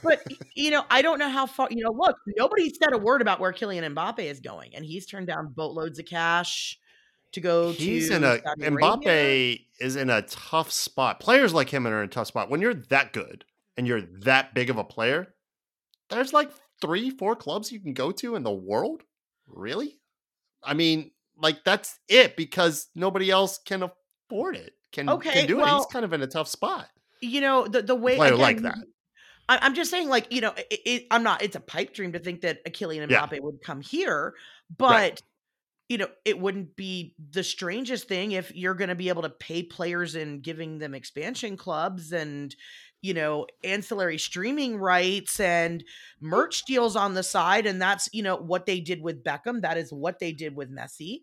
[0.02, 0.22] but
[0.54, 1.68] you know, I don't know how far.
[1.70, 5.06] You know, look, nobody said a word about where Kylian Mbappe is going, and he's
[5.06, 6.78] turned down boatloads of cash
[7.32, 8.88] to go He's to in a Saudi Arabia.
[8.88, 11.20] Mbappe is in a tough spot.
[11.20, 12.50] Players like him are in a tough spot.
[12.50, 13.44] When you're that good
[13.76, 15.34] and you're that big of a player,
[16.08, 16.50] there's like
[16.80, 19.02] three, four clubs you can go to in the world.
[19.46, 19.98] Really?
[20.62, 21.10] I mean,
[21.40, 24.72] like that's it because nobody else can afford it.
[24.92, 25.68] Can Okay, can do it.
[25.68, 26.88] He's kind of in a tough spot.
[27.20, 28.78] You know, the the way player again, like that.
[29.48, 31.42] I, I'm just saying, like you know, it, it, I'm not.
[31.42, 33.26] It's a pipe dream to think that a Kylian Yeah.
[33.26, 34.34] Mbappe would come here,
[34.76, 35.22] but Right.
[35.88, 39.30] You know, it wouldn't be the strangest thing if you're going to be able to
[39.30, 42.54] pay players and giving them expansion clubs and
[43.00, 45.84] you know ancillary streaming rights and
[46.20, 49.78] merch deals on the side and that's you know what they did with Beckham that
[49.78, 51.20] is what they did with Messi.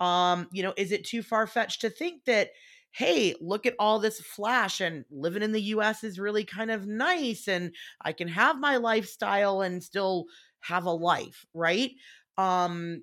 [0.00, 2.50] Um you know is it too far fetched to think that
[2.90, 6.86] hey look at all this flash and living in the US is really kind of
[6.86, 10.26] nice and I can have my lifestyle and still
[10.60, 11.92] have a life right?
[12.36, 13.02] Um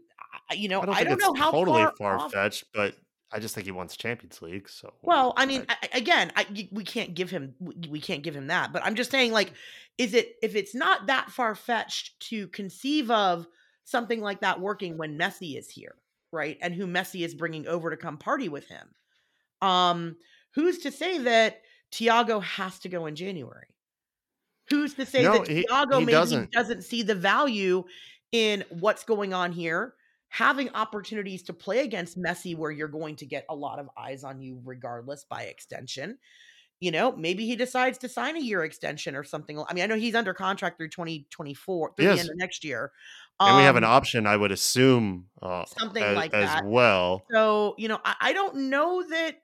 [0.55, 2.95] you know I don't I think don't it's know how totally far, fetched, but
[3.31, 4.67] I just think he wants Champions League.
[4.69, 8.35] So well, I mean, I- again, I, we can't give him we we can't give
[8.35, 9.53] him that, but I'm just saying, like,
[9.97, 13.47] is it if it's not that far fetched to conceive of
[13.83, 15.95] something like that working when Messi is here,
[16.31, 18.89] right, and who Messi is bringing over to come party with him?
[19.61, 20.15] Um,
[20.55, 23.67] who's to say that Thiago has to go in January?
[24.69, 26.51] Who's to say No, that he- Thiago he maybe doesn't.
[26.51, 27.83] doesn't see the value
[28.31, 29.93] in what's going on here?
[30.29, 34.23] Having opportunities to play against Messi where you're going to get a lot of eyes
[34.23, 36.17] on you regardless by extension.
[36.81, 39.59] You know, maybe he decides to sign a year extension or something.
[39.67, 42.09] I mean, I know he's under contract through 2024 through Yes.
[42.09, 42.93] the end of next year.
[43.45, 47.25] and we have an Um, option, I would assume, uh, something as, like as well.
[47.31, 49.37] So, you know, I, I don't know that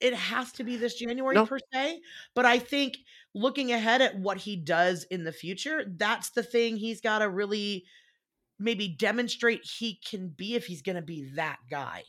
[0.00, 1.46] it has to be this January No.
[1.46, 2.00] per se,
[2.34, 2.98] but I think
[3.34, 7.30] looking ahead at what he does in the future, that's the thing he's got to
[7.30, 7.86] really
[8.58, 12.04] maybe demonstrate he can be if he's going to be that guy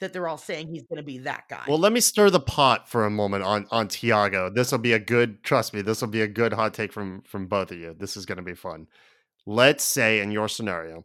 [0.00, 1.64] that they're all saying he's going to be that guy.
[1.66, 4.54] Well, let me stir the pot for a moment on on Thiago.
[4.54, 5.42] This will be a good.
[5.42, 7.94] Trust me, this will be a good hot take from from both of you.
[7.98, 8.86] This is going to be fun.
[9.46, 11.04] Let's say in your scenario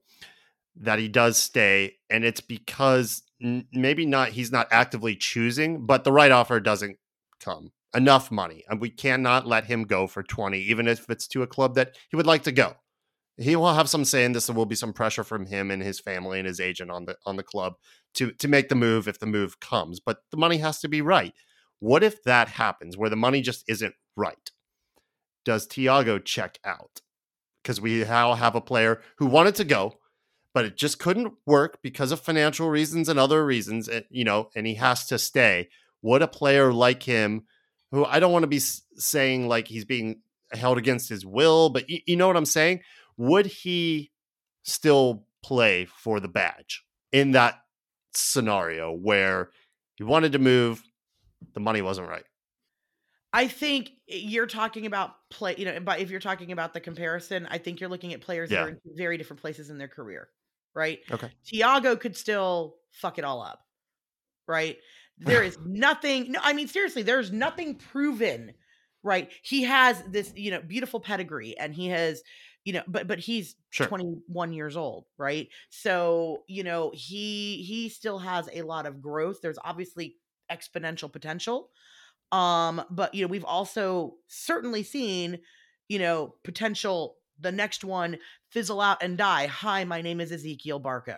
[0.75, 6.03] that he does stay, and it's because n- maybe not he's not actively choosing, but
[6.03, 6.97] the right offer doesn't
[7.39, 11.41] come enough money, and we cannot let him go for twenty, even if it's to
[11.41, 12.75] a club that he would like to go.
[13.37, 14.47] He will have some say in this.
[14.47, 17.17] There will be some pressure from him and his family and his agent on the
[17.25, 17.75] on the club
[18.15, 19.99] to to make the move if the move comes.
[19.99, 21.33] But the money has to be right.
[21.79, 24.51] What if that happens where the money just isn't right?
[25.43, 27.01] Does Thiago check out?
[27.61, 29.95] Because we now have a player who wanted to go,
[30.53, 34.49] but it just couldn't work because of financial reasons and other reasons, eh, you know,
[34.55, 35.69] and he has to stay.
[36.01, 37.45] Would a player like him,
[37.91, 40.21] who I don't want to be saying like he's being
[40.51, 42.81] held against his will, but you, you know what I'm saying?
[43.17, 44.11] Would he
[44.63, 47.59] still play for the badge in that
[48.13, 49.49] scenario where
[49.95, 50.81] he wanted to move,
[51.53, 52.23] the money wasn't right?
[53.33, 56.79] I think eh, you're talking about play, you know, but if you're talking about the
[56.79, 58.59] comparison, I think you're looking at players Yeah.
[58.59, 60.29] that are in very different places in their career,
[60.75, 60.99] right?
[61.11, 61.29] Okay.
[61.51, 63.59] Thiago could still fuck it all up,
[64.47, 64.77] right?
[65.17, 68.53] There is nothing, no, I mean, seriously, there's nothing proven,
[69.01, 69.31] right?
[69.43, 72.21] He has this, you know, beautiful pedigree and he has,
[72.65, 73.87] you know, but, but he's Sure.
[73.87, 75.49] 21 years old, right?
[75.69, 79.39] So, you know, he, he still has a lot of growth.
[79.41, 80.15] There's obviously
[80.51, 81.69] exponential potential.
[82.31, 85.39] Um, but you know, we've also certainly seen,
[85.87, 88.17] you know, potential the next one
[88.49, 89.47] fizzle out and die.
[89.47, 91.17] Hi, my name is Ezequiel Barco.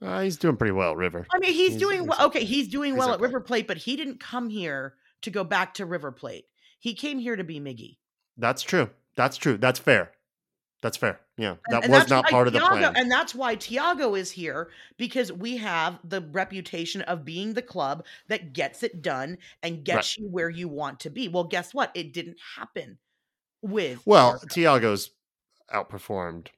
[0.00, 1.26] Uh, he's doing pretty well, River.
[1.32, 2.26] I mean, he's, He's- doing well.
[2.26, 3.20] Okay, he's doing well at.
[3.20, 6.46] River Plate, but he didn't come here to go back to River Plate.
[6.80, 7.98] He came here to be Miggy.
[8.36, 8.90] That's true.
[9.16, 9.58] That's true.
[9.58, 10.12] That's fair.
[10.82, 11.20] That's fair.
[11.38, 12.96] Yeah, that and was that's not part of the Thiago- plan.
[12.96, 18.04] And that's why Thiago is here because we have the reputation of being the club
[18.28, 21.28] that gets it done and gets you where you want to be.
[21.28, 21.90] Well, guess what?
[21.94, 22.98] It didn't happen
[23.62, 24.46] with well, Barco.
[24.46, 25.10] Thiago's
[25.72, 26.48] outperformed.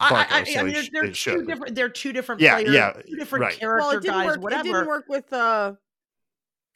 [0.00, 1.74] I, I, I, so I he mean, sh- they're, it two different.
[1.74, 2.74] They're two different Yeah, players.
[2.74, 3.58] yeah, two different right.
[3.58, 4.26] character well, it didn't guys.
[4.28, 4.42] work.
[4.42, 4.60] whatever.
[4.60, 5.72] It didn't work with uh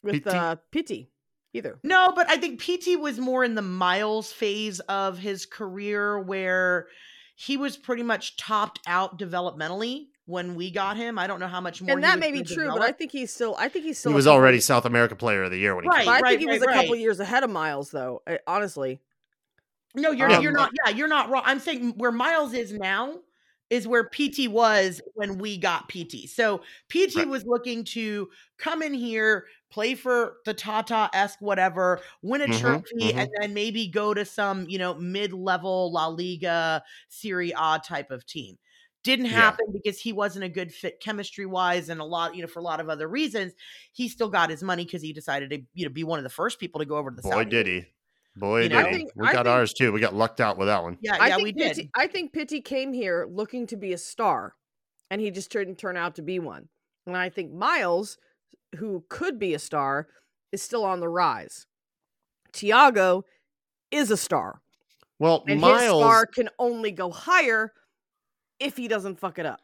[0.03, 0.29] with Pity?
[0.29, 1.09] uh Pity
[1.53, 1.79] either.
[1.83, 6.87] No, but I think Pity was more in the Miles phase of his career where
[7.35, 11.17] he was pretty much topped out developmentally when we got him.
[11.19, 11.91] I don't know how much more.
[11.91, 13.55] and he that was may be gonna true, but I think he's still.
[13.57, 14.11] I think he's still.
[14.11, 16.05] He was already South America Player of the Year when he Right, came.
[16.07, 18.21] But I right, think he was right, a couple years ahead of Miles, though.
[18.27, 18.99] I- honestly,
[19.95, 20.71] no, you're Um, you're not.
[20.85, 21.43] Yeah, you're not wrong.
[21.45, 23.19] I'm saying where Miles is now
[23.69, 26.25] is where Pity was when we got Pity.
[26.27, 27.27] So Pity Right.
[27.27, 32.59] was looking to come in here, play for the Tata esque whatever, win a Mhm,
[32.59, 33.15] trophy, mhm.
[33.15, 38.11] and then maybe go to some you know mid level La Liga, Serie A type
[38.11, 38.57] of team.
[39.03, 39.31] Didn't Yeah.
[39.33, 42.59] happen because he wasn't a good fit chemistry wise, and a lot you know for
[42.59, 43.53] a lot of other reasons.
[43.91, 46.29] He still got his money because he decided to you know be one of the
[46.29, 47.85] first people to go over to the Boy, Saudi did he!
[48.35, 48.81] Boy, You did know?
[48.81, 48.87] he!
[48.87, 49.91] I think- we I got think- ours too.
[49.91, 50.97] We got lucked out with that one.
[51.01, 51.75] Yeah, I yeah, think we did.
[51.75, 54.55] Pity, I think Pity came here looking to be a star,
[55.09, 56.69] and he just didn't turn out to be one.
[57.05, 58.17] And I think Miles,
[58.75, 60.07] who could be a star,
[60.51, 61.65] is still on the rise.
[62.53, 63.23] Thiago
[63.91, 64.61] is a star,
[65.19, 67.73] Well, and his Miles star can only go higher
[68.59, 69.61] if he doesn't fuck it up.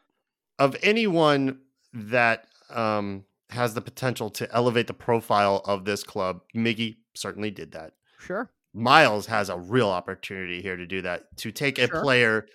[0.58, 1.60] of anyone
[1.92, 7.72] that um, has the potential to elevate the profile of this club, Miggy certainly did
[7.72, 7.92] that.
[8.18, 8.50] Sure.
[8.72, 12.02] Miles has a real opportunity here to do that, to take a Sure.
[12.02, 12.46] player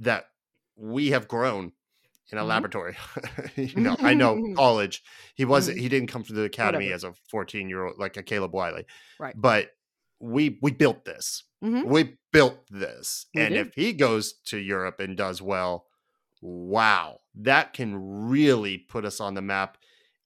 [0.00, 0.26] that
[0.76, 1.72] we have grown
[2.32, 2.46] in a Mhm.
[2.48, 2.96] laboratory.
[3.56, 5.02] you know, I know college.
[5.34, 5.80] He wasn't Mhm.
[5.82, 6.94] he didn't come to the academy Whatever.
[6.94, 8.84] as a 14 year old like a Caleb Wiley.
[9.18, 9.34] Right.
[9.36, 9.70] But
[10.20, 11.44] we we built this.
[11.62, 11.84] Mhm.
[11.86, 13.26] We built this.
[13.34, 13.66] We and did.
[13.68, 15.86] if he goes to Europe and does well,
[16.40, 19.78] wow, that can really put us on the map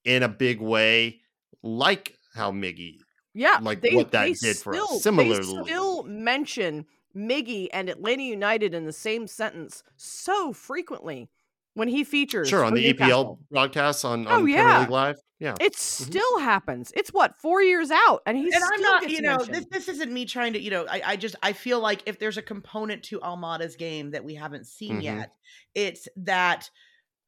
[0.05, 1.21] in a big way,
[1.63, 2.99] like how Miggy
[3.35, 5.03] Yeah, like what that they did for us.
[5.03, 5.37] Similarly.
[5.57, 11.29] they still mention Miggy and Atlanta United in the same sentence so frequently
[11.75, 12.49] when he features.
[12.49, 13.39] Sure, on for the EPL Newcastle.
[13.51, 14.81] broadcasts on, Oh, on Premier yeah.
[14.81, 15.17] League Live.
[15.39, 15.55] Yeah.
[15.59, 16.93] It still happens.
[16.95, 19.55] It's what four years out, and he's and I'm not, gets you know, mentioned.
[19.55, 22.19] this this isn't me trying to, you know, I, I just I feel like if
[22.19, 25.03] there's a component to Almada's game that we haven't seen Mhm.
[25.03, 25.33] yet,
[25.75, 26.69] it's that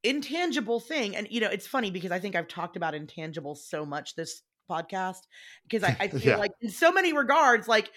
[0.05, 1.17] intangible thing.
[1.17, 4.43] And you know, it's funny because I think I've talked about intangible so much this
[4.71, 5.21] podcast
[5.69, 6.37] because I, I feel Yeah.
[6.37, 7.91] like in so many regards, like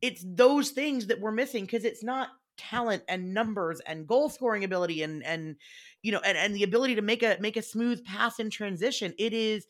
[0.00, 2.28] it's those things that we're missing because it's not
[2.58, 5.56] talent and numbers and goal scoring ability and and
[6.02, 9.14] you know and, and the ability to make a make a smooth pass in transition.
[9.18, 9.66] It is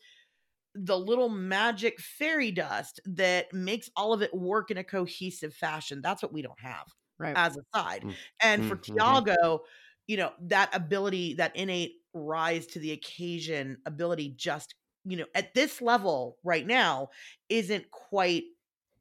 [0.75, 6.01] the little magic fairy dust that makes all of it work in a cohesive fashion.
[6.01, 6.85] That's what we don't have
[7.17, 7.37] right.
[7.37, 8.05] as a side.
[8.05, 9.19] Mm, And for mm, mhm.
[9.25, 9.59] Thiago,
[10.07, 14.75] you know, that ability, that innate rise to the occasion ability just,
[15.05, 17.09] you know, at this level right now
[17.49, 18.43] isn't quite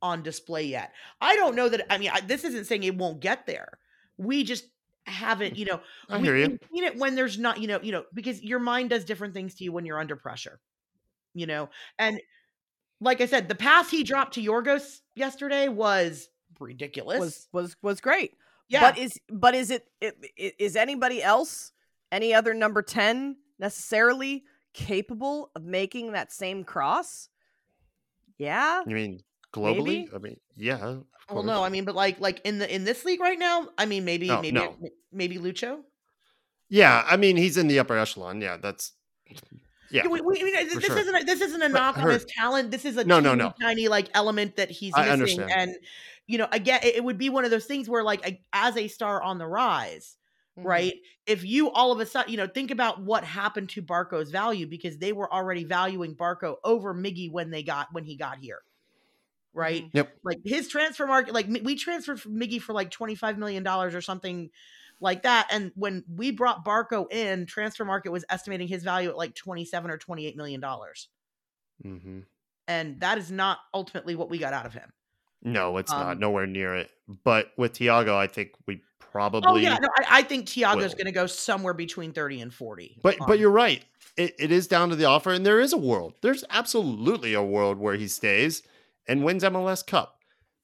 [0.02, 0.92] on display yet.
[1.20, 3.78] I don't know that I mean, I, this isn't saying it won't get there.
[4.16, 4.64] We just
[5.06, 6.58] haven't, you know, I we, hear you.
[6.72, 9.54] seen it when there's not, you know, you know, because your mind does different things
[9.56, 10.60] to you when you're under pressure,
[11.34, 11.70] you know.
[11.98, 12.20] And
[13.00, 16.28] like I said, the pass he dropped to Giorgos yesterday was
[16.60, 17.20] ridiculous.
[17.20, 18.34] was was was great.
[18.68, 18.80] Yeah.
[18.80, 20.16] But is but is it, it
[20.76, 21.72] i- anybody else,
[22.12, 24.44] any other number 10 necessarily
[24.74, 27.28] capable of making that same cross?
[28.36, 28.82] Yeah.
[28.86, 29.22] You mean
[29.52, 29.84] globally?
[29.86, 30.10] Maybe?
[30.14, 30.96] I mean, yeah.
[31.30, 33.86] Well, no, I mean, but like, like in the in this league right now, I
[33.86, 34.76] mean, maybe, No, maybe, no.
[35.12, 35.80] maybe Lucho.
[36.70, 38.40] Yeah, I mean, he's in the upper echelon.
[38.40, 38.92] Yeah, that's
[39.90, 40.06] yeah.
[40.06, 40.98] We, we, I mean, this sure.
[40.98, 42.70] isn't a, this isn't a knock on his talent.
[42.70, 43.54] This is a No, no, teeny no.
[43.60, 45.40] tiny like element that he's I missing.
[45.40, 45.50] understand.
[45.52, 45.76] And
[46.26, 48.76] you know, again, it, it would be one of those things where, like, a, as
[48.76, 50.16] a star on the rise,
[50.58, 50.66] Mm-hmm.
[50.66, 50.94] right?
[51.26, 54.66] If you all of a sudden, you know, think about what happened to Barco's value
[54.66, 58.58] because they were already valuing Barco over Miggy when they got when he got here,
[59.58, 59.84] right?
[59.84, 59.90] Mhm.
[59.92, 60.12] Yep.
[60.24, 63.94] Like his transfer market, like we transferred from Miggy for like twenty five million dollars
[63.94, 64.50] or something
[65.00, 69.16] like that, and when we brought Barco in, transfer market was estimating his value at
[69.16, 71.08] like twenty seven or twenty eight million dollars,
[71.82, 72.20] hmm
[72.66, 74.92] and that is not ultimately what we got out of him.
[75.42, 76.90] No, it's not Um, nowhere near it.
[77.24, 79.42] But with Thiago, I think we probably.
[79.46, 82.98] Oh yeah, no, I, I think Thiago's going to go somewhere between thirty and forty.
[83.02, 83.84] But on- but you're right.
[84.16, 86.14] It, it is down to the offer, and there is a world.
[86.22, 88.62] There's absolutely a world where he stays
[89.08, 90.18] and wins MLS Cup.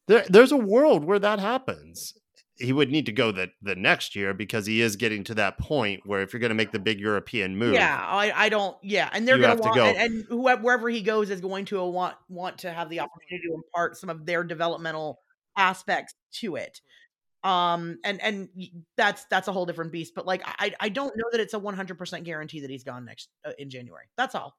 [0.07, 2.15] There there's a world where that happens.
[2.57, 5.59] He would need to go the the next year because he is getting to that
[5.59, 8.77] point where if you're going to make the big European move, Yeah, I, I don't.
[8.83, 9.87] Yeah, and they're going to want, go.
[9.87, 13.49] and, and whoever, wherever he goes is going to want want to have the opportunity
[13.49, 15.19] to impart some of their developmental
[15.57, 16.81] aspects to it.
[17.43, 18.49] Um, and and
[18.97, 20.13] that's that's a whole different beast.
[20.15, 22.85] But like, I I don't know that it's a one hundred percent guarantee that he's
[22.85, 24.07] gone next uh, in January.
[24.17, 24.57] That's all.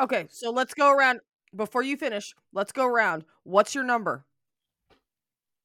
[0.00, 1.20] Okay, so let's go around
[1.54, 2.34] before you finish.
[2.52, 3.24] Let's go around.
[3.44, 4.24] What's your number?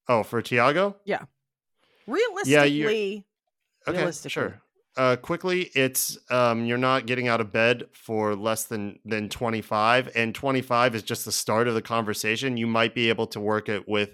[0.07, 0.95] Oh, for Thiago?
[1.05, 1.23] Yeah.
[2.07, 3.21] Realistically, Yeah,
[3.87, 4.29] Okay, Realistically.
[4.29, 4.61] sure.
[4.97, 10.09] Uh, quickly, it's um, you're not getting out of bed for less than than 25,
[10.15, 12.57] and 25 is just the start of the conversation.
[12.57, 14.09] You might be able to work it with,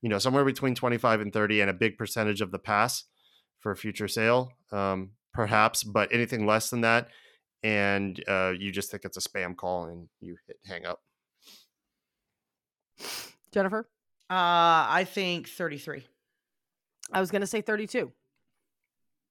[0.00, 3.04] you know, somewhere between 25 and 30, and a big percentage of the pass
[3.60, 5.84] for future sale, um, perhaps.
[5.84, 7.08] But anything less than that,
[7.62, 11.00] and uh, you just think it's a spam call, and you hit hang up.
[13.52, 13.86] Jennifer,
[14.30, 14.34] Uh,
[14.88, 16.04] I think thirty three.
[17.12, 18.10] I was going to say 32.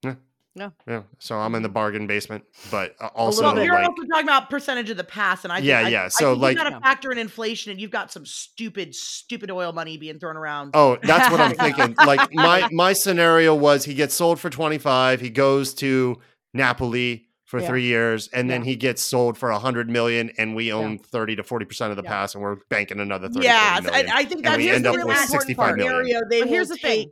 [0.03, 0.15] Yeah,
[0.55, 0.71] No.
[0.87, 1.01] Yeah.
[1.17, 4.27] so I'm in the bargain basement, but uh, little also well, you're like also talking
[4.27, 6.55] about percentage of the pass, and I think, Yeah, I- yeah, I so, think like-
[6.57, 10.19] you've got to factor in inflation, and you've got some stupid, stupid oil money being
[10.19, 10.71] thrown around.
[10.75, 11.95] Oh, that's what I'm thinking.
[12.05, 16.19] Like my my scenario was he gets sold for 25, he goes to
[16.53, 17.67] Napoli for Yeah.
[17.67, 20.73] 3 years and then he gets sold for a 100 million and we Yeah.
[20.73, 22.09] own 30 to 40% of the Yeah.
[22.09, 24.09] pass and we're banking another 30 yeah, million.
[24.09, 25.77] I, I think and that's we here's end the up really with important 65 part.
[25.77, 25.93] million.
[26.05, 27.11] scenario they But here's the thing.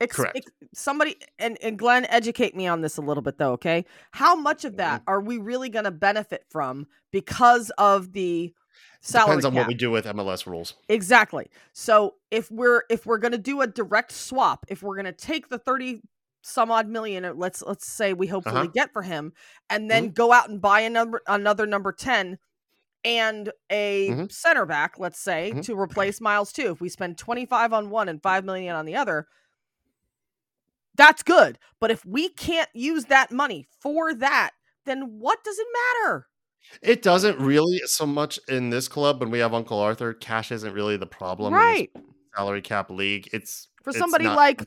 [0.00, 0.36] Ex- Correct.
[0.38, 3.84] ex- somebody and, and Glenn, educate me on this a little bit though, okay?
[4.12, 5.10] How much of that Mm-hmm.
[5.10, 8.54] are we really going to benefit from because of the
[9.02, 9.58] salary Depends on cap?
[9.60, 10.74] what we do with MLS rules.
[10.88, 11.50] Exactly.
[11.74, 15.12] So if we're if we're going to do a direct swap, if we're going to
[15.12, 16.00] take the 30
[16.48, 18.70] some odd million uh, let's let's say we hopefully Uh-huh.
[18.74, 19.32] get for him
[19.70, 22.38] and then go out and buy a number another number 10
[23.04, 24.32] and a Mhm.
[24.32, 25.64] center back, let's say, Mhm.
[25.66, 26.72] to replace Miles too.
[26.72, 29.28] If we spend 25 on one and 5 million on the other,
[30.96, 31.58] that's good.
[31.80, 34.50] But if we can't use that money for that,
[34.84, 35.66] then what does it
[36.04, 36.26] matter?
[36.82, 40.72] It doesn't really so much in this club when we have Uncle Arthur, cash isn't
[40.74, 41.90] really the problem right.
[42.36, 43.28] salary cap league.
[43.32, 44.62] It's For somebody not like.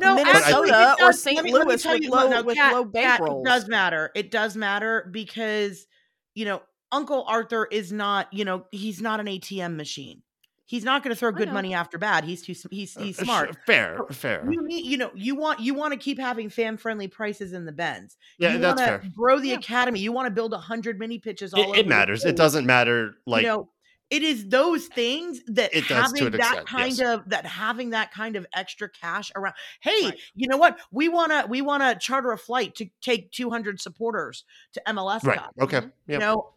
[0.00, 1.36] No, Minnesota or St.
[1.36, 3.40] let me- let me Louis with you low- no, with Kat- low bankrolls.
[3.42, 4.10] It does matter.
[4.14, 5.86] It does matter because
[6.34, 6.62] you know
[6.92, 8.32] Uncle Arthur is not.
[8.32, 10.22] You know he's not an ATM machine.
[10.68, 12.24] He's not going to throw good money after bad.
[12.24, 12.52] He's too.
[12.72, 13.48] He's he's Uh, smart.
[13.50, 14.50] sure, fair, fair.
[14.50, 17.66] You need, you know, you want you want to keep having fan friendly prices in
[17.66, 18.16] the bends.
[18.38, 19.02] Yeah, you that's fair.
[19.16, 19.54] Grow the Yeah.
[19.58, 20.00] academy.
[20.00, 21.54] You want to build a hundred mini pitches.
[21.54, 22.24] All It, over it the matters.
[22.24, 23.68] It doesn't matter like you know,
[24.08, 27.08] it is those things that It does having that extent, kind yes.
[27.08, 29.54] of that having that kind of extra cash around.
[29.80, 30.18] Hey, Right.
[30.34, 30.78] you know what?
[30.92, 34.44] We wanna we wanna charter a flight to take two hundred supporters
[34.74, 35.38] to MLS right.
[35.38, 35.54] Cup.
[35.60, 35.82] Okay.
[36.06, 36.52] You know,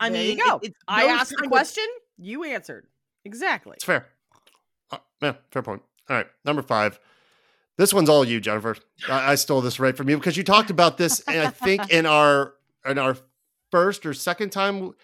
[0.00, 0.56] I There you mean, go.
[0.62, 1.86] It, it's I asked the kind of- question,
[2.18, 2.86] you answered.
[3.24, 3.72] Exactly.
[3.74, 4.06] It's fair.
[4.90, 5.82] Uh, yeah, fair point.
[6.08, 6.98] All right, number five.
[7.76, 8.76] This one's all you, Jennifer.
[9.10, 11.90] I, I stole this right from you because you talked about this, and I think
[11.90, 12.54] in our
[12.86, 13.18] in our
[13.70, 14.94] first or second time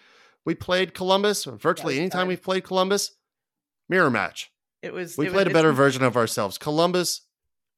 [0.45, 3.11] we played Columbus, or virtually Yes, any time uh, we've played Columbus,
[3.89, 4.51] mirror match.
[4.81, 5.17] It was.
[5.17, 6.57] We it was- played a better version of ourselves.
[6.57, 7.21] Columbus,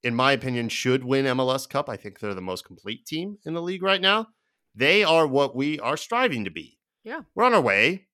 [0.04, 1.90] in my opinion, should win MLS Cup.
[1.90, 4.28] I think they're the most complete team in the league right now.
[4.74, 6.80] They are what we are striving to be.
[7.04, 7.22] Yeah.
[7.36, 8.08] We're on our way.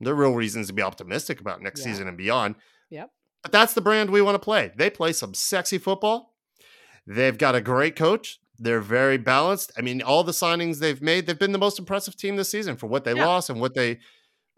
[0.00, 1.86] There are real reasons to be optimistic about next Yeah.
[1.92, 2.54] season and beyond.
[2.90, 3.10] Yep.
[3.42, 4.72] But that's the brand we want to play.
[4.76, 6.34] They play some sexy football.
[7.06, 8.40] They've got a great coach.
[8.58, 9.72] They're very balanced.
[9.76, 12.76] I mean, all the signings they've made, they've been the most impressive team this season
[12.76, 13.26] for what they Yeah.
[13.26, 13.98] lost and what they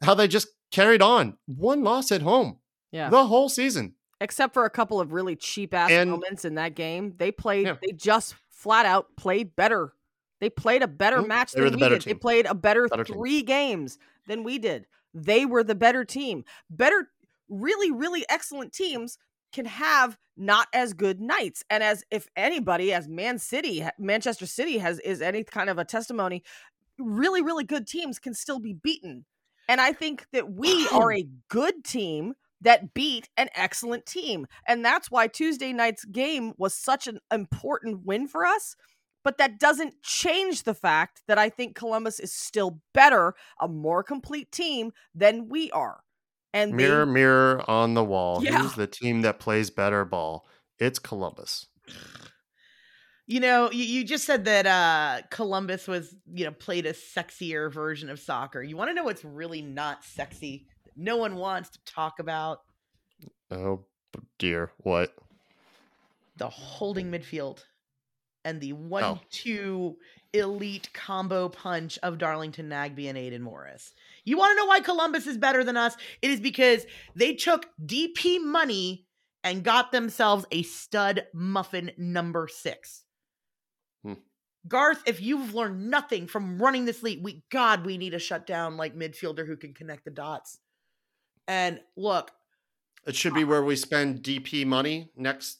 [0.03, 1.36] how they just carried on.
[1.46, 2.59] One loss at home
[2.90, 3.11] Yeah.
[3.11, 3.94] the whole season.
[4.22, 7.66] except for a couple of really cheap ass And- moments in that game, they played.
[7.66, 7.76] Yeah.
[7.80, 9.94] They just flat out played better.
[10.40, 11.26] They played a better Mhm.
[11.28, 12.03] match They than the we did.
[12.03, 13.16] They played a better, Better team.
[13.16, 14.86] three games than we did.
[15.14, 16.44] They were the better team.
[16.68, 17.11] Better,
[17.48, 19.16] really, really excellent teams
[19.53, 21.62] can have not as good nights.
[21.68, 25.84] And as if anybody, as Man City, Manchester City has is any kind of a
[25.84, 26.42] testimony,
[26.98, 29.26] really, really good teams can still be beaten.
[29.68, 34.46] And I think that we are a good team that beat an excellent team.
[34.66, 38.76] And that's why Tuesday night's game was such an important win for us.
[39.22, 44.03] But that doesn't change the fact that I think Columbus is still better, a more
[44.03, 46.01] complete team than we are.
[46.53, 48.42] And they- Mirror, mirror on the wall.
[48.42, 48.62] Yeah.
[48.62, 50.46] Who's the team that plays better ball?
[50.78, 51.66] It's Columbus.
[53.26, 57.72] You know, you, you just said that uh Columbus was, you know, played a sexier
[57.72, 58.62] version of soccer.
[58.62, 60.66] You want to know what's really not sexy?
[60.96, 62.59] No one wants to talk about
[63.51, 63.84] Oh
[64.38, 65.14] dear, what?
[66.36, 67.62] the holding midfield
[68.46, 68.76] and the Oh.
[68.76, 69.96] one-two
[70.32, 73.92] elite combo punch of Darlington Nagbe and Aidan Morris.
[74.24, 75.96] You want to know why Columbus is better than us?
[76.22, 79.06] It is because they took DP money
[79.42, 83.04] and got themselves a stud muffin number six.
[84.04, 84.14] Hmm.
[84.68, 88.76] Garth, if you've learned nothing from running this league, we God, we need a shutdown
[88.76, 90.58] like midfielder who can connect the dots.
[91.48, 92.30] And look,
[93.06, 95.58] It should be where we spend DP money next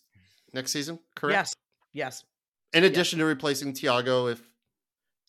[0.53, 1.37] next season, correct?
[1.37, 1.55] yes,
[1.93, 2.25] yes.
[2.73, 4.43] In addition to replacing Thiago, if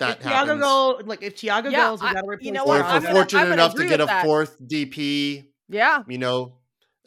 [0.02, 2.52] that if Thiago happens, go, like if Thiago Yeah, goes, we I- gotta you replace.
[2.54, 4.26] know or if I'm we're gonna- fortunate I'm gonna enough to get a that.
[4.26, 6.58] fourth DP, yeah, you know,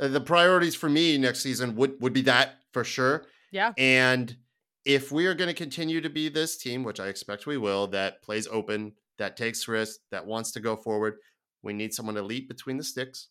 [0.01, 3.27] uh, the priorities for me next season would would be that for sure.
[3.53, 3.73] yeah.
[3.79, 4.37] And
[4.85, 7.87] if we are going to continue to be this team, which I expect we will,
[7.89, 11.15] that plays open, that takes risks, that wants to go forward,
[11.63, 13.29] we need someone to leap between the sticks.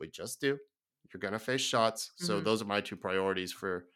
[0.00, 0.56] We just do.
[1.12, 2.12] You're going to face shots.
[2.16, 2.44] So Mhm.
[2.44, 3.86] those are my two priorities for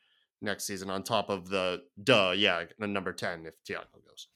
[0.43, 4.29] next season on top of the duh, yeah, the number 10 if Thiago goes.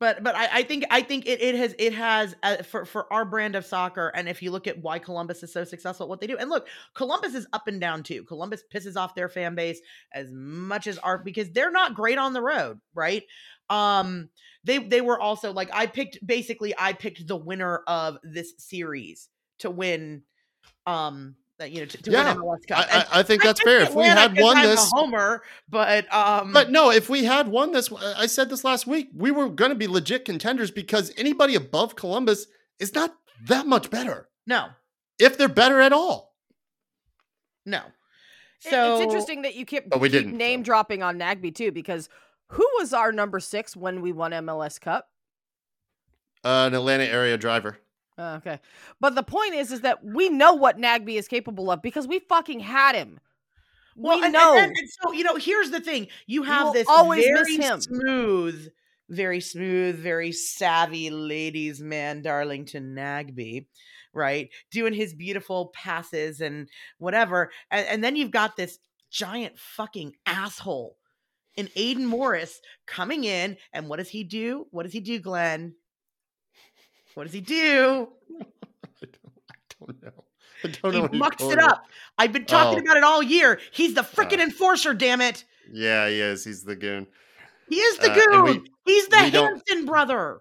[0.00, 3.12] But but I, I think I think it, it has it has uh, for for
[3.12, 6.10] our brand of soccer, and if you look at why Columbus is so successful, at
[6.10, 8.24] what they do, and look, Columbus is up and down too.
[8.24, 9.80] Columbus pisses off their fan base
[10.12, 13.22] as much as our because they're not great on the road, right?
[13.70, 14.30] Um,
[14.64, 19.28] they they were also like I picked basically I picked the winner of this series
[19.60, 20.22] to win,
[20.86, 22.78] um, uh, you know, to, to Yeah, win MLS Cup.
[22.90, 23.80] I, I, I think that's picked fair.
[23.80, 27.48] If we had won I'm a this, homer, but um, But no, if we had
[27.48, 31.12] won this, I said this last week, we were going to be legit contenders because
[31.16, 32.46] anybody above Columbus
[32.78, 33.14] is not
[33.46, 34.66] that much better, no,
[35.18, 36.34] if they're better at all.
[37.66, 37.78] no.
[38.64, 40.64] It- So it's interesting that you keep, But we keep didn't, name so.
[40.64, 42.08] dropping on Nagbe too, because
[42.48, 45.08] who was our number six when we won MLS Cup?
[46.42, 47.78] Uh, an Atlanta area driver.
[48.18, 48.60] Okay,
[49.00, 52.20] but the point is, is that we know what Nagbe is capable of because we
[52.20, 53.18] fucking had him.
[53.96, 54.56] Well, we and, know.
[54.56, 57.56] And, and, so you know, here's the thing: you have will this always miss very
[57.56, 57.80] him.
[57.80, 58.68] smooth,
[59.08, 63.66] very smooth, very savvy ladies' man, Darlington Nagbe,
[64.12, 68.78] right, doing his beautiful passes and whatever, and, and then you've got this
[69.10, 70.96] giant fucking asshole
[71.56, 74.66] in Aidan Morris coming in, and what does he do?
[74.70, 75.74] What does he do, Glenn?
[77.14, 78.08] What does he do?
[79.02, 79.06] I
[79.86, 80.24] don't know.
[80.64, 81.08] I don't know.
[81.12, 81.84] He mucks it up.
[82.18, 82.82] I've been talking Oh.
[82.82, 83.60] about it all year.
[83.72, 84.42] He's the freaking Oh.
[84.44, 85.44] enforcer, damn it.
[85.72, 86.44] Yeah, he is.
[86.44, 87.06] He's the goon.
[87.68, 88.44] He is the Uh, goon.
[88.44, 90.40] we- He's the Hanson brother.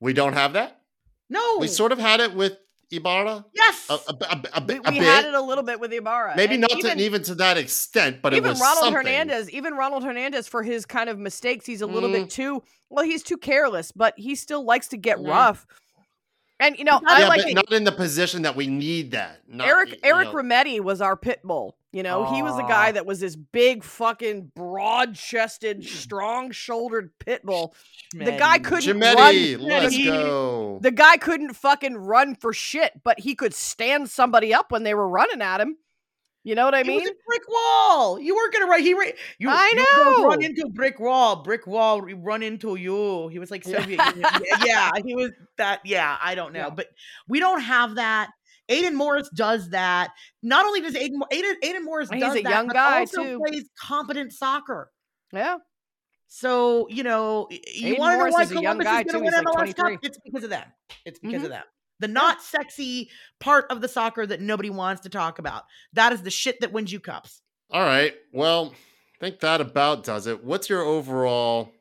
[0.00, 0.80] We don't have that.
[1.28, 1.58] No.
[1.58, 2.56] We sort of had it with
[2.92, 3.44] Ibarra.
[3.54, 3.86] yes.
[3.88, 6.34] A, a, a, a, we bit- we had it a little bit with Ibarra.
[6.36, 8.94] Maybe and not even, to, even to that extent, but it even was Ronald something.
[8.96, 12.12] Hernandez, even Ronald Hernandez for his kind of mistakes, he's a little Mm.
[12.24, 13.04] bit too well.
[13.04, 15.28] He's too careless, but he still likes to get Yeah.
[15.30, 15.66] rough.
[16.60, 19.12] And you know, But I yeah, like but not in the position that we need
[19.12, 19.40] that.
[19.48, 20.34] Not, Eric Eric know.
[20.34, 21.76] Remedi was our pit bull.
[21.92, 27.74] You know, he was the guy that was this big, fucking, broad-chested, strong-shouldered pit bull.
[28.12, 29.66] The guy couldn't Jimetti, run.
[29.66, 30.04] let's Jimetti.
[30.04, 30.78] go.
[30.80, 34.94] The guy couldn't fucking run for shit, but he could stand somebody up when they
[34.94, 35.78] were running at him.
[36.42, 37.00] You know what I It mean?
[37.26, 38.18] brick wall.
[38.18, 38.80] You weren't gonna run.
[38.80, 39.04] He ra-
[39.38, 39.48] you.
[39.50, 41.42] I you Run into brick wall.
[41.42, 42.00] Brick wall.
[42.00, 43.28] Run into you.
[43.28, 43.80] He was like Yeah.
[43.80, 44.26] Soviet Union.
[44.64, 45.80] Yeah, he was that.
[45.84, 46.70] Yeah, I don't know, Yeah.
[46.70, 46.86] but
[47.28, 48.30] we don't have that.
[48.70, 50.12] Aidan Morris does that.
[50.42, 53.22] Not only does Aidan Aidan, Aidan Morris he's does a that, young but guy, also
[53.24, 53.38] too.
[53.38, 54.90] plays competent soccer.
[55.32, 55.58] Yeah.
[56.28, 59.36] So you know, you want to know why is a young Columbus is going to
[59.36, 59.98] win like MLS Cup?
[60.02, 60.66] It's because of them.
[61.04, 61.44] It's because Mhm.
[61.44, 61.64] of them.
[62.00, 65.64] The not sexy part of the soccer that nobody wants to talk about.
[65.92, 67.42] That is the shit that wins you cups.
[67.70, 68.14] All right.
[68.32, 68.74] Well,
[69.20, 70.42] I think that about does it.
[70.42, 71.72] What's your overall?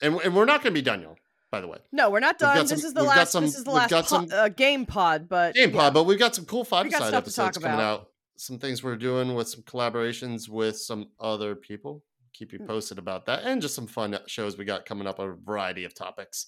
[0.00, 1.16] And, and we're not going to be done, y'all.
[1.50, 2.66] By the way, No, we're not We've got done.
[2.66, 3.32] some- this is the last.
[3.34, 5.76] this is the last po- uh, game pod, but game yeah.
[5.82, 8.00] pod, but we've got some cool five side stuff to talk episodes coming about.
[8.00, 12.02] out some things we're doing with some collaborations with some other people.
[12.32, 12.66] Keep you Mm.
[12.66, 15.84] posted about that, and just some fun shows we got coming up on a variety
[15.84, 16.46] of topics.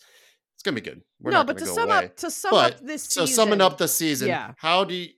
[0.54, 1.02] It's gonna be good.
[1.20, 2.06] We're no, not but go sum away.
[2.06, 4.52] up to sum But- up this So season, summing up the season, Yeah.
[4.58, 5.08] how do you,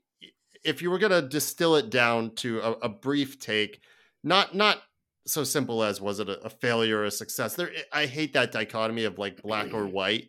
[0.65, 3.81] if you were gonna distill it down to a, a brief take,
[4.25, 4.83] not not
[5.27, 7.55] so simple as was it a, a failure or a success?
[7.55, 10.29] There, I hate that dichotomy of like black or white.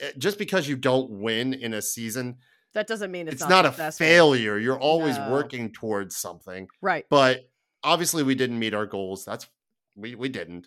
[0.00, 2.36] Eh, Just because you don't win in a season,
[2.74, 4.58] that doesn't mean it's, it's, not, a failure.
[4.58, 5.30] You're always No.
[5.32, 6.68] working towards something.
[6.82, 7.06] right?
[7.08, 7.48] But
[7.82, 9.24] obviously, we didn't meet our goals.
[9.24, 9.46] That's
[9.94, 10.66] we we didn't.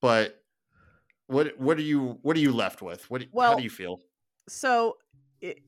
[0.00, 0.40] But
[1.28, 3.08] what what are you what are you left with?
[3.10, 4.00] What do- how do you feel?
[4.48, 4.96] so
[5.40, 5.60] it,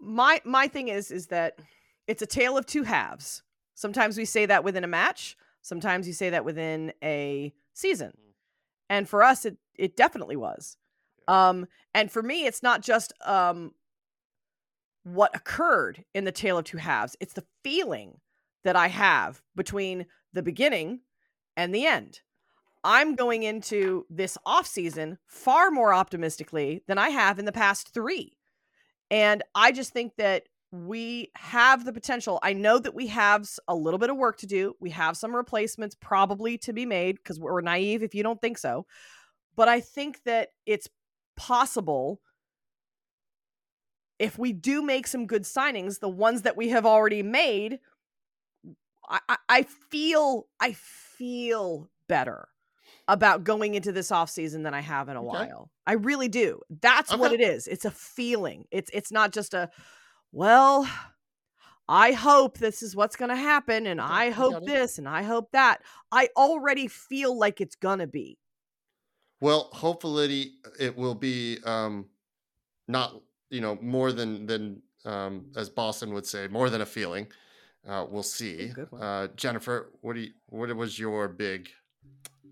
[0.00, 1.58] my my thing is is that
[2.06, 3.42] it's a tale of two halves.
[3.74, 8.12] Sometimes we say that within a match sometimes you say that within a season.
[8.90, 10.76] And for us it it definitely was.
[11.28, 13.72] Um and for me it's not just um
[15.04, 17.16] what occurred in the tale of two halves.
[17.20, 18.20] It's the feeling
[18.64, 21.00] that i have between the beginning
[21.56, 22.20] and the end
[22.84, 27.92] i'm going into this off season far more optimistically than i have in the past
[27.92, 28.36] 3
[29.10, 32.40] and I just think that we have the potential.
[32.42, 34.74] I know that we have a little bit of work to do.
[34.80, 38.58] We have some replacements probably to be made because we're naive if you don't think
[38.58, 38.86] so.
[39.54, 40.88] But I think that it's
[41.36, 42.20] possible
[44.18, 47.78] if we do make some good signings, the ones that we have already made,
[49.08, 52.48] I, I feel I feel better
[53.08, 55.26] about going into this offseason than I have in a Okay.
[55.28, 55.70] while.
[55.86, 56.60] I really do.
[56.80, 57.66] That's what it is.
[57.66, 58.66] It's a feeling.
[58.70, 59.70] It's it's not just a
[60.32, 60.88] well,
[61.88, 65.22] I hope this is what's going to happen and Okay, I hope this and I
[65.22, 65.82] hope that.
[66.10, 68.38] I already feel like it's going to be.
[69.40, 72.06] Well, hopefully it will be um
[72.88, 77.26] not you know more than than um as Boston would say more than a feeling.
[77.86, 78.72] Uh, we'll see.
[78.98, 81.68] Uh, Jennifer, what do you what was your big?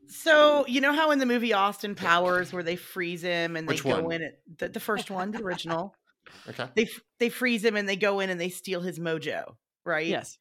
[0.09, 3.75] So you know how in the movie Austin Powers, where they freeze him and they
[3.75, 4.13] Which go one?
[4.13, 5.95] in, at, the, the first one, the original,
[6.49, 6.67] Okay.
[6.75, 6.89] they
[7.19, 10.07] they freeze him and they go in and they steal his mojo, right?
[10.07, 10.39] Yes.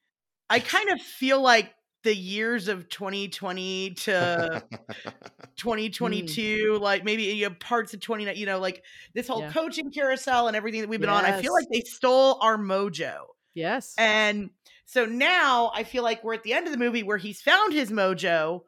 [0.50, 5.10] I kind of feel like the years of 2020 to hmm.
[5.58, 8.84] 2022, like maybe you know, parts of 20, you know, like
[9.14, 9.52] this whole Yeah.
[9.52, 11.26] coaching carousel and everything that we've been on.
[11.26, 13.18] I feel like they stole our mojo.
[13.54, 13.94] Yes.
[13.98, 14.50] And
[14.86, 17.74] so now I feel like we're at the end of the movie where he's found
[17.74, 18.62] his mojo,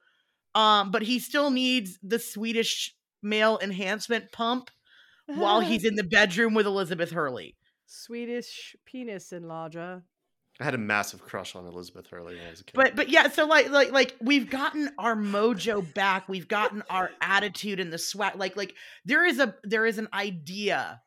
[0.55, 4.69] um, but he still needs the Swedish male enhancement pump
[5.25, 7.55] while he's in the bedroom with Elizabeth Hurley.
[7.85, 10.01] Swedish penis enlarger.
[10.59, 12.73] I had a massive crush on Elizabeth Hurley when I was a kid.
[12.75, 16.29] But but yeah, so like like like we've gotten our mojo back.
[16.29, 18.37] We've gotten our attitude and the sweat.
[18.37, 21.01] Like like there is a there is an idea.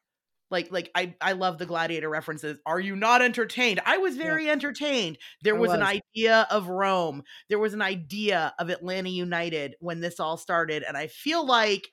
[0.51, 2.59] Like like I I love the gladiator references.
[2.67, 3.81] Are you not entertained?
[3.85, 5.19] I was very entertained.
[5.43, 7.23] There I was, an idea of Rome.
[7.49, 11.89] There was an idea of Atlanta United when this all started, and I feel like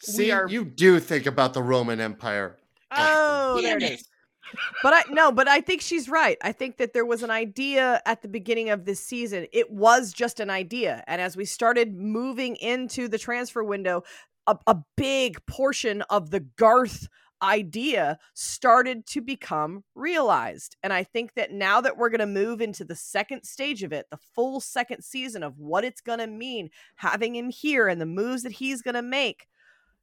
[0.00, 2.56] See, are- you do think about the Roman Empire.
[2.92, 4.08] Oh, there it is.
[4.82, 6.38] But I no, but I think she's right.
[6.42, 9.46] I think that there was an idea at the beginning of this season.
[9.52, 14.04] It was just an idea, and as we started moving into the transfer window,
[14.46, 17.08] a, a big portion of the Garth
[17.42, 20.76] idea started to become realized.
[20.82, 23.92] And I think that now that we're going to move into the second stage of
[23.92, 28.00] it, the full second season of what it's going to mean having him here and
[28.00, 29.46] the moves that he's going to make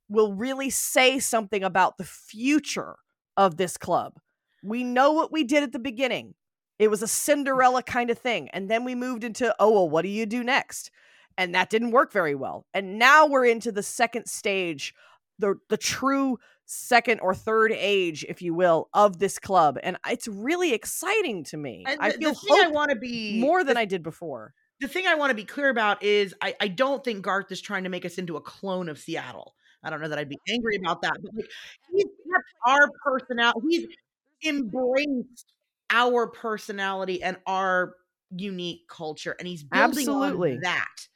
[0.10, 2.96] will really say something about the future
[3.38, 4.20] of this club.
[4.64, 6.36] We know what we did at the beginning.
[6.80, 8.50] It was a Cinderella kind of thing.
[8.50, 10.92] And then we moved into, oh, well, what do you do next?
[11.38, 12.66] And that didn't work very well.
[12.74, 14.94] And now we're into the second stage,
[15.40, 19.78] the the true second or third age, if you will, of this club.
[19.84, 21.84] And it's really exciting to me.
[21.88, 24.02] and I the, feel the thing I want to be more than the, I did
[24.02, 24.54] before.
[24.80, 27.62] the thing I want to be clear about is I, I don't think Garth is
[27.62, 29.56] trying to make us into a clone of Seattle.
[29.84, 31.50] I don't know that I'd be angry about that, but like
[31.92, 33.60] he's kept our personality.
[33.70, 33.88] He's
[34.46, 35.54] embraced
[35.90, 37.96] our personality and our
[38.36, 40.54] unique culture, and he's building Absolutely.
[40.54, 41.08] on that.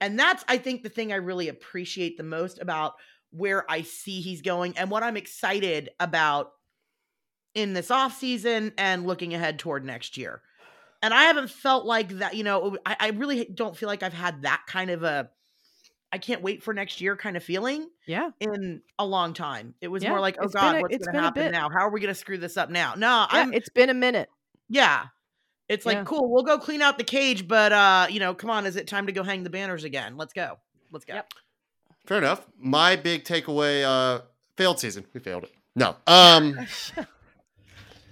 [0.00, 2.94] And that's, I think, the thing I really appreciate the most about
[3.30, 6.52] where I see he's going and what I'm excited about
[7.54, 10.42] in this off season and looking ahead toward next year.
[11.02, 14.12] And I haven't felt like that, you know, I, I really don't feel like I've
[14.12, 15.30] had that kind of a
[16.10, 18.30] I can't wait for next year kind of feeling Yeah.
[18.40, 19.74] in a long time.
[19.82, 21.68] It was Yeah, more like, oh it's God, a- what's gonna happen now?
[21.68, 22.94] How are we going to screw this up now?
[22.96, 24.30] No, yeah I'm it's been a minute.
[24.70, 25.06] yeah.
[25.68, 26.04] It's like Yeah.
[26.04, 26.32] cool.
[26.32, 29.04] We'll go clean out the cage, but uh, you know, come on, is it time
[29.06, 30.16] to go hang the banners again?
[30.16, 30.58] Let's go.
[30.90, 31.12] Let's go.
[31.12, 31.30] Yep.
[32.08, 32.46] Fair enough.
[32.58, 34.22] My big takeaway: uh,
[34.56, 35.04] failed season.
[35.12, 35.52] We failed it.
[35.76, 35.94] No.
[36.06, 36.54] Um.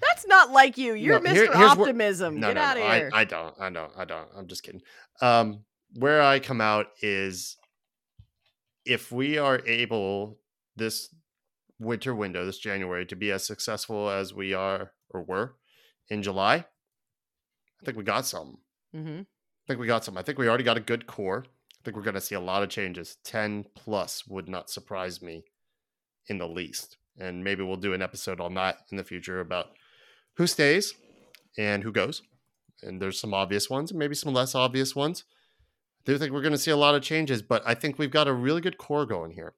[0.02, 0.92] That's not like you.
[0.94, 1.34] You're No, Mr.
[1.34, 2.38] here- where- Optimism.
[2.38, 3.10] No, Get no, out of here.
[3.12, 3.54] I, I don't.
[3.58, 3.92] I don't.
[3.96, 4.28] I don't.
[4.36, 4.82] I'm just kidding.
[5.22, 5.64] Um,
[5.94, 7.56] where I come out is
[8.84, 10.38] if we are able
[10.76, 11.08] this
[11.78, 15.54] winter window, this January, to be as successful as we are or were
[16.10, 18.58] in July, I think we got something.
[18.94, 19.20] mm-hmm.
[19.20, 20.16] I think we got some.
[20.18, 21.46] I think we already got a good core.
[21.86, 23.18] I think we're going to see a lot of changes.
[23.22, 25.44] 10 plus would not surprise me
[26.26, 26.96] in the least.
[27.16, 29.66] And maybe we'll do an episode on that in the future about
[30.34, 30.94] who stays
[31.56, 32.22] and who goes.
[32.82, 35.22] And there's some obvious ones and maybe some less obvious ones.
[36.00, 38.10] I do think we're going to see a lot of changes, but I think we've
[38.10, 39.54] got a really good core going here.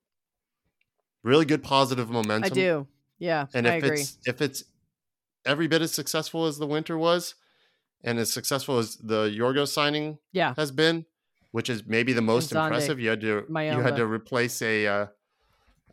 [1.23, 2.53] Really good positive momentum.
[2.53, 2.87] I do.
[3.19, 4.65] Yeah, And if it's if it's
[5.47, 7.35] every bit as successful as the winter was,
[8.05, 10.53] and as successful as the Yorgo signing Yeah.
[10.57, 11.07] has been,
[11.51, 12.99] which is maybe the most impressive.
[13.01, 15.07] You had to you had to replace a uh,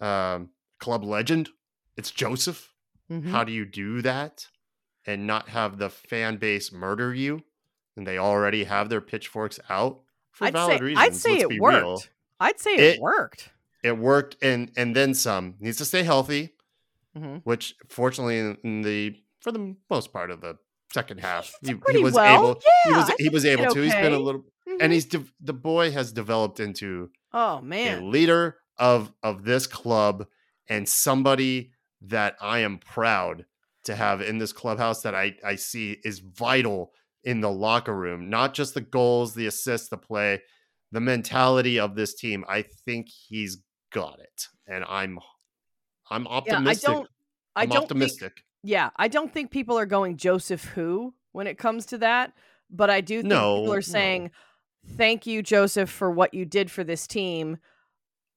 [0.05, 0.49] um,
[0.79, 1.49] club legend.
[1.97, 2.73] It's Josef.
[3.09, 3.29] Mhm.
[3.29, 4.47] How do you do that
[5.05, 7.43] and not have the fan base murder you?
[7.95, 10.01] And they already have their pitchforks out
[10.31, 11.05] for I'd valid say, reasons.
[11.05, 11.77] I'd say it worked.
[11.85, 12.03] real.
[12.39, 13.49] I'd say it, It- worked.
[13.83, 15.55] It worked, and and then some.
[15.59, 16.53] Needs to stay healthy
[17.15, 17.41] Mhm.
[17.45, 20.57] which fortunately in, in the for the most part of the
[20.93, 22.35] second half he, he was well.
[22.35, 24.23] able he was he was able to did he's been a okay.
[24.23, 24.77] little Mhm.
[24.81, 29.67] and he's de- the boy has developed into oh a man, leader of of this
[29.67, 30.25] club
[30.67, 31.71] and somebody
[32.01, 33.45] that I am proud
[33.83, 36.93] to have in this clubhouse that I I see is vital
[37.23, 40.41] in the locker room not just the goals the assists the play
[40.91, 43.57] the mentality of this team I think he's
[43.91, 45.19] got it and I'm
[46.09, 46.29] I'm yeah.
[46.29, 47.07] I optimistic don't.
[47.55, 51.45] I I'm don't think optimistic Yeah, I don't think people are going Josef who when
[51.45, 52.33] it comes to that,
[52.71, 54.31] but I do think No, people are saying,
[54.97, 57.59] "Thank you, Josef, for what you did for this team."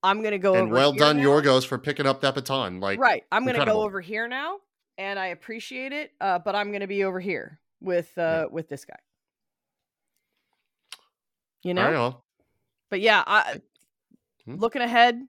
[0.02, 1.22] I'm gonna go and well done now.
[1.22, 3.80] Giorgos for picking up that baton like right, I'm gonna incredible.
[3.80, 4.58] go over here now,
[4.98, 6.12] and I appreciate it.
[6.20, 8.98] Uh, but I'm gonna be over here with uh with this guy.
[11.62, 12.22] You know,
[12.90, 13.62] but yeah, I,
[14.44, 14.56] Hmm.
[14.56, 15.26] looking ahead,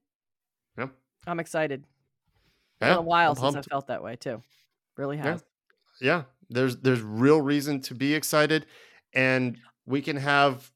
[0.78, 0.92] Yep.
[1.26, 1.86] I'm excited.
[1.86, 4.44] It's yeah, been a while I'm since I felt that way too.
[5.00, 5.24] Really Yeah.
[5.32, 5.44] has.
[6.02, 8.66] yeah there's there's real reason to be excited
[9.14, 10.72] and we can have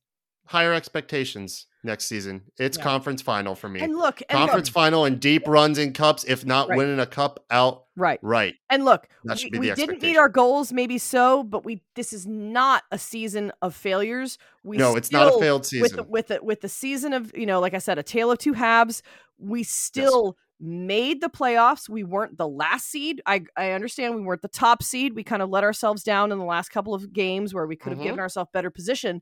[0.46, 2.84] higher expectations next season it's Yeah.
[2.84, 6.24] conference final for me And look, and conference look, final and deep runs in cups
[6.24, 6.78] if not Right.
[6.78, 8.20] winning a cup out right.
[8.22, 12.26] right And look, we, we didn't meet our goals, maybe so, but we this is
[12.26, 14.38] not a season of failures.
[14.64, 17.32] We no it's not a failed with season the, with the with the season of
[17.36, 19.04] you know, like I said, a tale of two halves.
[19.38, 21.90] We still made the playoffs.
[21.90, 23.22] We weren't the last seed.
[23.26, 25.14] I I understand we weren't the top seed.
[25.16, 27.92] We kind of let ourselves down in the last couple of games where we could
[27.92, 28.04] have Mhm.
[28.04, 29.22] given ourselves better position,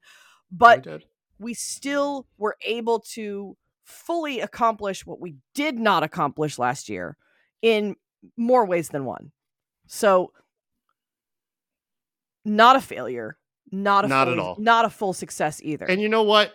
[0.51, 1.05] but did.
[1.39, 7.17] we still were able to fully accomplish what we did not accomplish last year
[7.61, 7.95] in
[8.37, 9.31] more ways than one.
[9.87, 10.31] So
[12.45, 13.37] not a failure,
[13.71, 14.55] not a Not at all.
[14.59, 15.85] not a full success either.
[15.85, 16.53] and you know what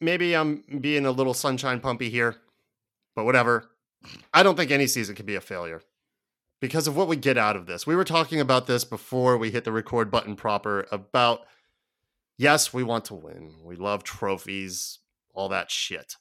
[0.00, 2.36] maybe i'm being a little sunshine pumpy here
[3.14, 3.70] but whatever
[4.32, 5.82] i don't think any season can be a failure
[6.60, 7.86] because of what we get out of this.
[7.86, 11.40] We were talking about this before we hit the record button proper about
[12.36, 13.54] yes we want to win.
[13.64, 14.98] We love trophies
[15.32, 16.16] all that shit.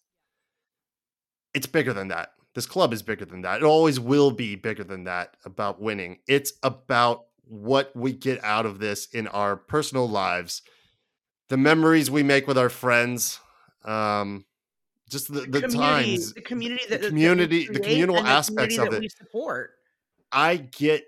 [1.53, 2.31] It's bigger than that.
[2.55, 3.61] This club is bigger than that.
[3.61, 6.19] It always will be bigger than that about winning.
[6.27, 10.61] It's about what we get out of this in our personal lives
[11.47, 13.39] the memories we make with our friends
[13.83, 14.45] um
[15.09, 18.97] just the, the, community, times the community, the that community- the communal the aspects community
[18.97, 19.11] of it.
[19.11, 19.71] support.
[20.31, 21.05] I get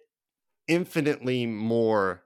[0.67, 2.23] infinitely more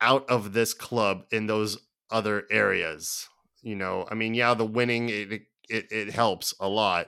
[0.00, 1.78] out of this club in those
[2.10, 3.28] other areas.
[3.62, 5.32] You know, I mean, yeah, the winning it
[5.70, 7.06] it, it helps a lot,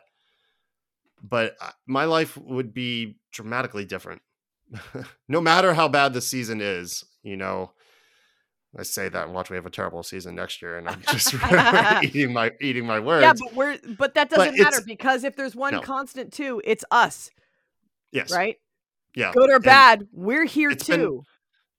[1.23, 1.57] but
[1.87, 4.23] my life would be dramatically different.
[5.29, 7.73] no matter how bad the season is, you know.
[8.79, 11.35] I say that and watch we have a terrible season next year, and I'm just
[12.05, 13.23] eating my eating my words.
[13.23, 15.81] yeah, but we're but that doesn't matter because if there's one No.
[15.81, 17.31] constant too, it's us,
[18.13, 18.57] yes, right?
[19.15, 21.23] yeah, Good or and- bad, we're here it's been- too.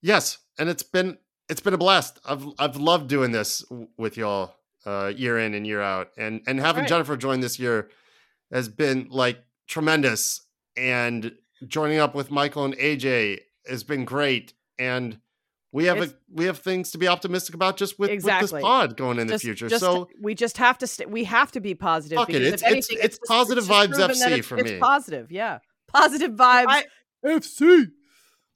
[0.01, 1.17] Yes, and it's been
[1.49, 2.19] it's been a blast.
[2.25, 3.63] I've I've loved doing this
[3.97, 4.55] with y'all
[4.85, 6.89] uh, year in and year out, and and having Right.
[6.89, 7.89] Jennifer join this year
[8.51, 10.41] has been like tremendous.
[10.75, 11.31] And
[11.65, 14.53] joining up with Michael and AJ has been great.
[14.77, 15.19] And
[15.77, 18.97] we have a, we have things to be optimistic about just with, with this pod
[18.97, 19.69] going in just, the future.
[19.69, 22.17] just- so we just have to st- we have to be positive.
[22.17, 24.45] Fuck it, because it's- if it's- anything, it's positive just vibes proven that FC it's-
[24.45, 24.79] for it's me.
[24.79, 26.65] positive, yeah, positive vibes.
[26.67, 26.85] I-
[27.25, 27.85] FC.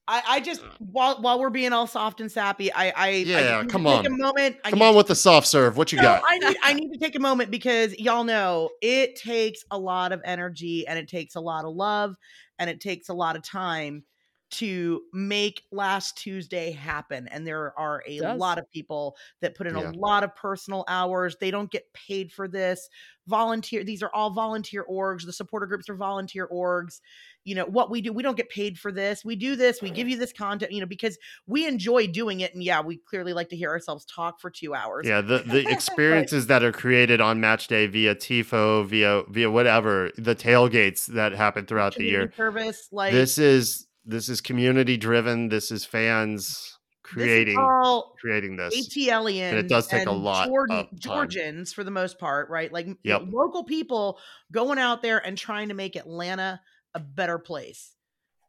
[0.07, 3.61] I, I just while while we're being all soft and sappy, I I I Yeah,
[3.61, 4.05] need to come take on.
[4.07, 4.57] a moment.
[4.65, 5.77] I come on to with the soft serve.
[5.77, 6.23] What you No, got?
[6.27, 10.11] I need I need to take a moment because y'all know it takes a lot
[10.11, 12.15] of energy and it takes a lot of love
[12.59, 14.03] and it takes a lot of time
[14.51, 17.27] to make last Tuesday happen.
[17.29, 19.89] And there are a lot of people that put in Yeah.
[19.89, 21.37] a lot of personal hours.
[21.39, 22.89] They don't get paid for this.
[23.27, 25.25] Volunteer, these are all volunteer orgs.
[25.25, 26.99] The supporter groups are volunteer orgs.
[27.43, 29.23] You know, what we do, we don't get paid for this.
[29.25, 31.17] We do this, we give you this content, you know, because
[31.47, 32.53] we enjoy doing it.
[32.53, 35.07] And yeah, we clearly like to hear ourselves talk for two hours.
[35.07, 40.11] Yeah, the, the experiences that are created on match day via TIFO, via via whatever,
[40.17, 42.31] the tailgates that happen throughout the year.
[42.35, 45.49] service, like This is this is community driven.
[45.49, 46.77] This is fans
[47.15, 48.73] this is creating all creating this.
[48.73, 50.99] ATLians And it does take a lot Jordan, of time.
[50.99, 52.71] Georgians for the most part, right?
[52.71, 53.21] Like Yep.
[53.31, 54.19] local people
[54.51, 56.61] going out there and trying to make Atlanta
[56.93, 57.95] a better place.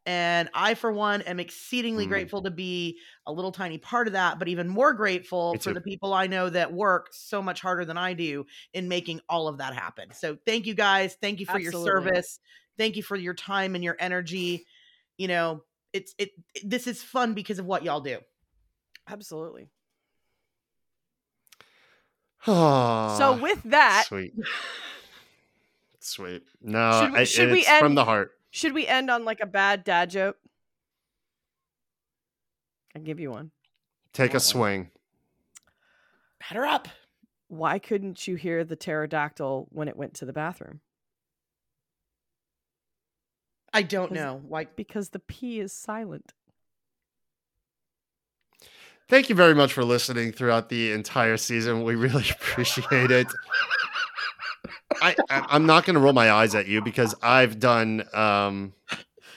[0.05, 2.09] And I, for one, am exceedingly Mm.
[2.09, 5.71] grateful to be a little tiny part of that, but even more grateful Me for
[5.71, 5.75] too.
[5.75, 9.47] the people I know that work so much harder than I do in making all
[9.47, 10.13] of that happen.
[10.13, 11.17] So thank you guys.
[11.21, 12.41] Thank you for your service.
[12.79, 14.67] Thank you for your time and your energy.
[15.19, 15.63] You know,
[15.93, 18.19] it's it, it this is fun because of what y'all do.
[19.09, 19.69] Absolutely.
[22.45, 24.35] so So with that, sweet,
[26.01, 26.43] sweet.
[26.61, 28.33] No, Should we- I- should we it's from the heart.
[28.51, 30.37] should we end on like a bad dad joke?
[32.95, 33.51] I'll give you one.
[34.13, 34.41] Take a one.
[34.41, 34.91] swing.
[36.41, 36.89] Batter up.
[37.49, 40.81] Why couldn't you hear the pterodactyl when it went to the bathroom?
[43.73, 44.43] I don't Because- know.
[44.47, 46.33] Why Because the P is silent.
[49.09, 51.83] Thank you very much for listening throughout the entire season.
[51.85, 53.27] We really appreciate it.
[55.03, 58.73] I, I I'm not going to roll my eyes at you because I've done um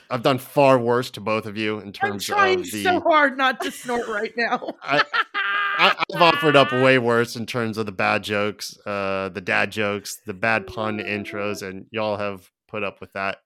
[0.10, 3.00] I've done far worse to both of you in I'm terms trying of the so
[3.02, 4.74] hard not to snort right now.
[4.84, 5.02] I,
[5.34, 9.72] I, I've offered up way worse in terms of the bad jokes, uh, the dad
[9.72, 13.40] jokes, the bad pun intros, and y'all have put up with that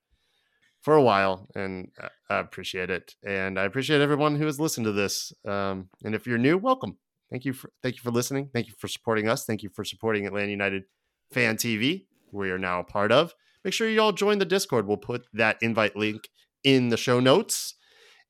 [0.82, 1.90] for a while, and
[2.28, 3.14] I- appreciate it.
[3.24, 5.32] And I appreciate everyone who has listened to this.
[5.46, 6.96] Um, and if you're new, welcome.
[7.30, 8.50] Thank you for thank you for listening.
[8.52, 9.44] Thank you for supporting us.
[9.44, 10.84] Thank you for supporting Atlanta United
[11.32, 12.06] Fan TV.
[12.32, 13.34] We are now a part of.
[13.64, 14.86] Make sure you all join the Discord.
[14.86, 16.28] We'll put that invite link
[16.64, 17.74] in the show notes.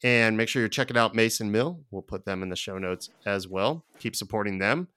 [0.03, 1.83] And make sure you're checking out Mason Mill.
[1.91, 3.85] We'll put them in the show notes as well.
[3.99, 4.89] Keep supporting them.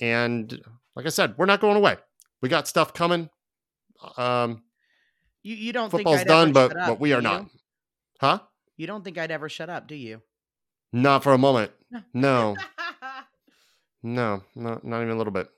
[0.00, 0.58] And
[0.96, 1.96] like I said, we're not going away.
[2.40, 3.28] We got stuff coming.
[4.16, 4.62] Um,
[5.42, 7.22] You you don't football's think I'd done, but shut up, but we are you?
[7.22, 7.46] not.
[8.20, 8.38] Huh?
[8.76, 10.22] You don't think I'd ever shut up, do you?
[10.92, 11.72] Not for a moment.
[11.90, 12.00] No.
[12.14, 12.56] No,
[14.02, 15.48] no, no, not even a little bit.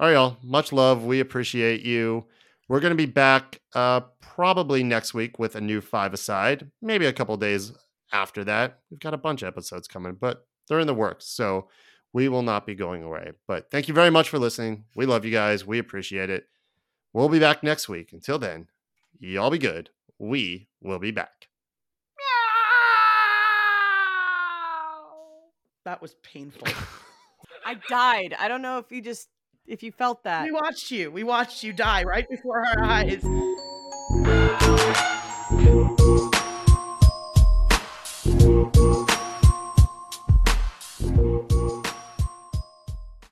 [0.00, 0.36] All right, y'all.
[0.42, 1.04] Much love.
[1.04, 2.24] We appreciate you.
[2.68, 7.06] We're going to be back uh, probably next week with a new five aside, maybe
[7.06, 7.72] a couple days
[8.12, 8.78] after that.
[8.90, 11.26] We've got a bunch of episodes coming, but they're in the works.
[11.26, 11.68] So
[12.12, 13.32] we will not be going away.
[13.46, 14.84] But thank you very much for listening.
[14.94, 15.66] We love you guys.
[15.66, 16.46] We appreciate it.
[17.12, 18.12] We'll be back next week.
[18.12, 18.68] Until then,
[19.18, 19.90] y'all be good.
[20.18, 21.48] We will be back.
[25.84, 26.68] That was painful.
[27.66, 28.36] I died.
[28.38, 29.28] I don't know if you just
[29.66, 30.44] if you felt that.
[30.44, 31.10] we watched you.
[31.10, 33.22] We watched you die right before our eyes.